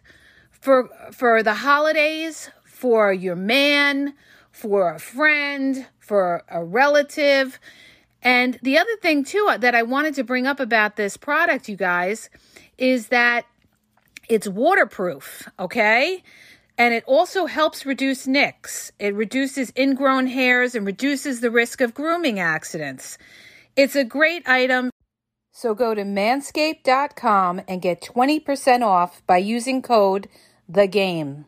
for 0.52 0.90
for 1.12 1.44
the 1.44 1.56
holidays 1.56 2.50
for 2.66 3.12
your 3.12 3.36
man 3.36 4.14
for 4.52 4.94
a 4.94 5.00
friend 5.00 5.88
for 6.00 6.44
a 6.50 6.64
relative. 6.64 7.60
And 8.22 8.58
the 8.62 8.78
other 8.78 8.96
thing 9.02 9.24
too 9.26 9.48
uh, 9.50 9.58
that 9.58 9.76
i 9.76 9.84
wanted 9.84 10.14
to 10.16 10.24
bring 10.24 10.48
up 10.48 10.60
about 10.60 10.96
this 10.96 11.18
product 11.18 11.68
you 11.68 11.76
guys 11.76 12.30
is 12.78 13.08
that 13.08 13.46
it's 14.30 14.48
waterproof 14.48 15.50
okay 15.60 16.24
and 16.78 16.94
it 16.94 17.04
also 17.06 17.46
helps 17.46 17.86
reduce 17.86 18.26
nicks. 18.26 18.92
It 19.00 19.14
reduces 19.14 19.72
ingrown 19.78 20.28
hairs 20.28 20.76
and 20.76 20.86
reduces 20.86 21.40
the 21.40 21.52
risk 21.52 21.82
of 21.82 21.94
grooming 21.94 22.40
accidents. 22.40 23.18
It's 23.76 23.96
a 23.96 24.04
great 24.04 24.48
item. 24.48 24.90
So 25.52 25.76
go 25.76 25.94
to 25.94 26.04
manscaped.com 26.04 27.62
and 27.68 27.82
get 27.82 28.02
20% 28.02 28.82
off 28.82 29.22
by 29.28 29.38
using 29.38 29.82
code 29.82 30.28
the 30.68 30.88
game. 30.88 31.46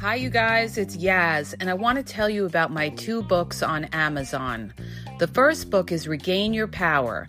Hi, 0.00 0.16
you 0.16 0.30
guys, 0.30 0.78
it's 0.78 0.96
Yaz, 0.96 1.54
and 1.58 1.68
I 1.68 1.74
want 1.74 1.98
to 1.98 2.04
tell 2.04 2.30
you 2.30 2.46
about 2.46 2.70
my 2.70 2.90
two 2.90 3.22
books 3.22 3.62
on 3.64 3.86
Amazon. 3.86 4.72
The 5.18 5.26
first 5.26 5.70
book 5.70 5.90
is 5.90 6.06
Regain 6.06 6.52
Your 6.52 6.68
Power. 6.68 7.28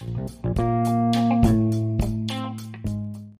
Thank 0.00 1.74
you. 1.74 1.87